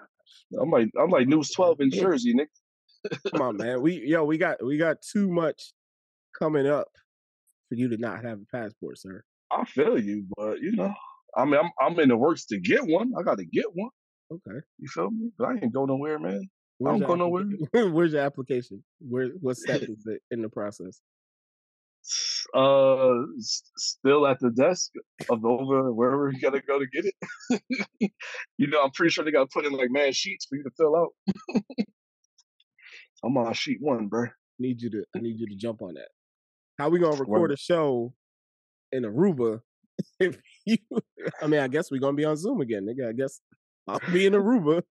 I'm 0.60 0.70
like 0.70 0.88
I'm 1.00 1.10
like 1.10 1.26
News 1.26 1.50
12 1.50 1.80
in 1.80 1.90
Jersey, 1.90 2.34
nigga. 2.34 3.20
Come 3.30 3.42
on, 3.42 3.56
man. 3.56 3.80
We 3.80 4.02
yo, 4.06 4.24
we 4.24 4.38
got 4.38 4.64
we 4.64 4.76
got 4.76 4.98
too 5.00 5.28
much 5.30 5.72
coming 6.38 6.66
up 6.66 6.88
for 7.68 7.76
you 7.76 7.88
to 7.88 7.96
not 7.96 8.24
have 8.24 8.38
a 8.38 8.56
passport, 8.56 8.98
sir. 8.98 9.22
I 9.50 9.64
feel 9.64 9.98
you, 9.98 10.26
but 10.36 10.60
you 10.60 10.72
know, 10.72 10.92
I 11.36 11.44
mean, 11.44 11.56
I'm 11.56 11.70
I'm 11.80 11.98
in 11.98 12.08
the 12.08 12.16
works 12.16 12.46
to 12.46 12.60
get 12.60 12.86
one. 12.86 13.12
I 13.18 13.22
got 13.22 13.38
to 13.38 13.44
get 13.44 13.66
one. 13.74 13.90
Okay. 14.32 14.58
You 14.78 14.88
feel 14.88 15.10
me? 15.10 15.30
But 15.38 15.48
I 15.48 15.52
ain't 15.54 15.72
go 15.72 15.86
nowhere, 15.86 16.18
man. 16.18 16.48
Where's 16.78 16.92
don't 16.92 17.00
your 17.00 17.08
go 17.08 17.14
nowhere. 17.16 17.44
Where's 17.90 18.12
your 18.12 18.22
application? 18.22 18.82
Where 19.00 19.28
what 19.40 19.56
step 19.58 19.82
is 19.82 20.06
it 20.06 20.22
in 20.30 20.42
the 20.42 20.48
process? 20.48 21.00
Uh, 22.54 23.22
still 23.76 24.26
at 24.26 24.38
the 24.40 24.50
desk 24.50 24.90
of 25.28 25.44
over 25.44 25.92
wherever 25.92 26.30
you 26.30 26.40
gotta 26.40 26.60
go 26.60 26.78
to 26.78 26.86
get 26.86 27.04
it. 27.04 28.12
you 28.58 28.66
know, 28.66 28.82
I'm 28.82 28.90
pretty 28.90 29.10
sure 29.10 29.24
they 29.24 29.30
gotta 29.30 29.50
put 29.52 29.66
in 29.66 29.72
like 29.72 29.90
mad 29.90 30.14
sheets 30.14 30.46
for 30.46 30.56
you 30.56 30.64
to 30.64 30.70
fill 30.76 30.96
out. 30.96 31.10
I'm 33.24 33.36
on 33.36 33.52
sheet 33.52 33.78
one, 33.80 34.08
bro. 34.08 34.26
Need 34.58 34.82
you 34.82 34.90
to 34.90 35.04
I 35.14 35.20
need 35.20 35.38
you 35.38 35.46
to 35.48 35.56
jump 35.56 35.82
on 35.82 35.94
that. 35.94 36.08
How 36.78 36.88
we 36.88 36.98
gonna 36.98 37.16
record 37.16 37.40
Word. 37.42 37.52
a 37.52 37.56
show 37.56 38.14
in 38.92 39.04
Aruba 39.04 39.60
if 40.20 40.38
you 40.66 40.78
I 41.40 41.46
mean 41.46 41.60
I 41.60 41.68
guess 41.68 41.90
we're 41.90 42.00
gonna 42.00 42.16
be 42.16 42.24
on 42.24 42.36
Zoom 42.36 42.60
again, 42.60 42.86
nigga. 42.86 43.08
I 43.08 43.12
guess 43.12 43.40
I'll 43.86 44.00
be 44.12 44.26
in 44.26 44.32
Aruba. 44.32 44.82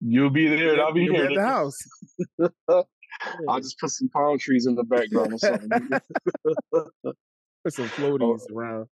You'll 0.00 0.30
be 0.30 0.48
there 0.48 0.72
and 0.72 0.80
I'll 0.80 0.92
be 0.92 1.04
you'll 1.04 1.16
here. 1.16 1.26
at 1.26 1.34
the 1.34 1.46
house. 1.46 1.78
I'll 3.48 3.60
just 3.60 3.78
put 3.78 3.90
some 3.90 4.08
palm 4.08 4.38
trees 4.38 4.66
in 4.66 4.74
the 4.74 4.84
background 4.84 5.32
or 5.32 5.38
something. 5.38 5.70
Put 6.72 7.72
some 7.72 7.88
floaties 7.98 8.50
around. 8.50 8.86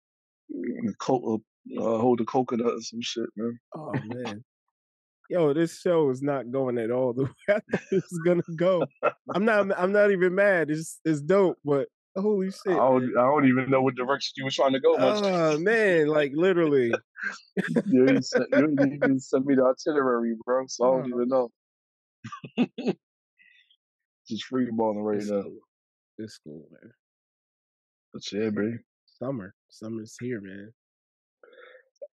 And 0.49 0.97
co- 0.99 1.41
uh, 1.77 1.81
hold 1.81 2.19
the 2.19 2.25
coconut 2.25 2.73
or 2.73 2.81
some 2.81 3.01
shit, 3.01 3.29
man. 3.35 3.59
Oh 3.75 3.99
man. 4.03 4.43
Yo, 5.29 5.53
this 5.53 5.79
show 5.79 6.09
is 6.09 6.21
not 6.21 6.51
going 6.51 6.77
at 6.77 6.91
all 6.91 7.13
the 7.13 7.23
way 7.25 7.29
I 7.49 7.53
thought 7.53 7.81
it 7.91 8.03
was 8.09 8.19
gonna 8.25 8.41
go. 8.55 8.85
I'm 9.33 9.45
not 9.45 9.77
I'm 9.79 9.91
not 9.91 10.11
even 10.11 10.35
mad. 10.35 10.69
It's 10.69 10.99
it's 11.05 11.21
dope, 11.21 11.57
but 11.63 11.87
Holy 12.17 12.47
I 12.47 12.51
shit! 12.51 12.75
don't. 12.75 13.17
I 13.17 13.21
don't 13.21 13.47
even 13.47 13.69
know 13.69 13.81
what 13.81 13.95
direction 13.95 14.33
you 14.37 14.43
was 14.45 14.55
trying 14.55 14.73
to 14.73 14.81
go. 14.81 14.95
Oh 14.99 15.57
man, 15.59 16.07
like 16.07 16.33
literally. 16.35 16.93
you, 17.87 17.95
didn't 18.05 18.25
you 19.05 19.19
send 19.19 19.45
me 19.45 19.55
the 19.55 19.73
itinerary, 19.87 20.35
bro. 20.45 20.65
So 20.67 20.83
I 20.85 20.87
don't 21.01 21.13
Oh. 21.13 21.15
even 21.15 21.29
know. 21.29 21.49
Just 24.27 24.45
free 24.45 24.67
balling 24.71 25.01
right 25.03 25.17
It's 25.17 25.29
now. 25.29 25.41
cool. 25.43 25.59
It's 26.17 26.39
cool, 26.43 26.67
man. 26.71 26.91
But 28.13 28.21
yeah, 28.31 28.49
baby. 28.49 28.77
Summer, 29.05 29.53
summer's 29.69 30.15
here, 30.19 30.41
man. 30.41 30.71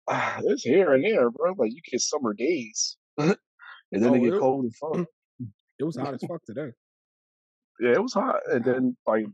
Ah, 0.08 0.40
it's 0.44 0.62
here 0.64 0.92
and 0.94 1.04
there, 1.04 1.30
bro. 1.30 1.54
Like 1.56 1.72
you 1.72 1.80
get 1.90 2.00
summer 2.00 2.34
days, 2.34 2.96
and 3.18 3.36
then 3.92 4.06
Oh, 4.06 4.12
they 4.12 4.20
get 4.20 4.34
it- 4.34 4.40
cold 4.40 4.64
and 4.64 4.74
fuck. 4.76 5.06
It 5.78 5.84
was 5.84 5.96
hot 5.96 6.14
as 6.14 6.22
fuck 6.28 6.40
today. 6.46 6.70
Yeah, 7.80 7.92
it 7.92 8.02
was 8.02 8.12
hot, 8.14 8.36
and 8.52 8.64
then 8.64 8.96
like 9.06 9.24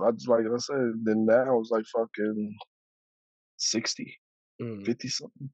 I 0.00 0.10
just 0.12 0.28
like 0.28 0.44
I 0.46 0.58
said, 0.58 0.92
then 1.02 1.26
now 1.26 1.58
it's 1.58 1.70
like 1.70 1.84
fucking 1.86 2.56
60, 3.56 4.16
Mm. 4.62 4.84
50 4.86 5.08
something. 5.08 5.50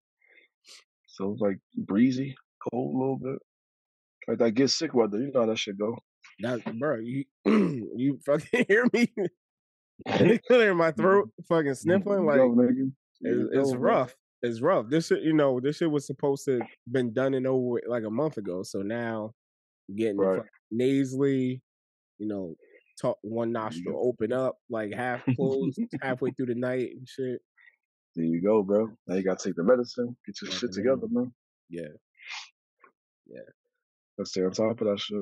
So 1.07 1.33
it's 1.33 1.41
like 1.41 1.59
breezy, 1.77 2.35
cold 2.71 2.95
a 2.95 2.99
little 2.99 3.19
bit. 3.19 3.39
Like 4.29 4.39
that 4.39 4.51
get 4.53 4.69
sick 4.71 4.93
weather, 4.95 5.19
you 5.19 5.31
know 5.33 5.41
how 5.41 5.47
that 5.47 5.59
shit 5.59 5.79
go. 5.79 5.97
That, 6.41 6.79
bro, 6.79 6.97
you 6.99 7.25
you 7.47 8.19
fucking 8.25 8.65
hear 8.69 8.87
me? 8.93 9.13
Clearing 10.47 10.77
my 10.77 10.93
throat, 10.93 11.31
fucking 11.49 11.75
sniffling. 11.75 12.27
Like. 12.27 12.41
It's, 13.23 13.49
it's 13.53 13.75
rough. 13.75 14.15
It's 14.43 14.61
rough. 14.61 14.91
This 14.91 15.07
shit, 15.07 15.23
you 15.23 15.33
know, 15.33 15.59
this 15.59 15.77
shit 15.79 15.91
was 15.91 16.07
supposed 16.07 16.45
to 16.45 16.61
been 16.91 17.15
done 17.15 17.33
and 17.33 17.47
over 17.47 17.81
like 17.89 18.05
a 18.05 18.11
month 18.11 18.37
ago. 18.37 18.63
So 18.63 18.83
now 18.83 19.33
getting 19.97 20.19
Right. 20.19 20.37
fucking 20.37 20.51
nasally, 20.71 21.63
you 22.19 22.29
know, 22.29 22.55
talk 23.01 23.17
one 23.23 23.53
nostril 23.53 23.99
open 24.07 24.33
up, 24.35 24.57
like 24.69 24.93
half 24.93 25.25
closed, 25.35 25.81
halfway 26.03 26.31
through 26.33 26.47
the 26.47 26.55
night 26.55 26.91
and 26.93 27.09
shit. 27.09 27.41
There 28.15 28.25
you 28.27 28.43
go, 28.43 28.63
bro. 28.63 28.89
Now 29.07 29.15
you 29.17 29.23
gotta 29.23 29.43
take 29.43 29.57
the 29.57 29.65
medicine, 29.65 30.15
get 30.27 30.41
your 30.43 30.51
shit 30.51 30.73
together, 30.73 31.07
man. 31.11 31.33
Yeah. 31.71 31.89
Yeah. 33.27 33.41
Let's 34.19 34.31
stay 34.31 34.43
on 34.45 34.53
top 34.53 34.81
of 34.81 34.87
that 34.89 35.01
shit. 35.01 35.19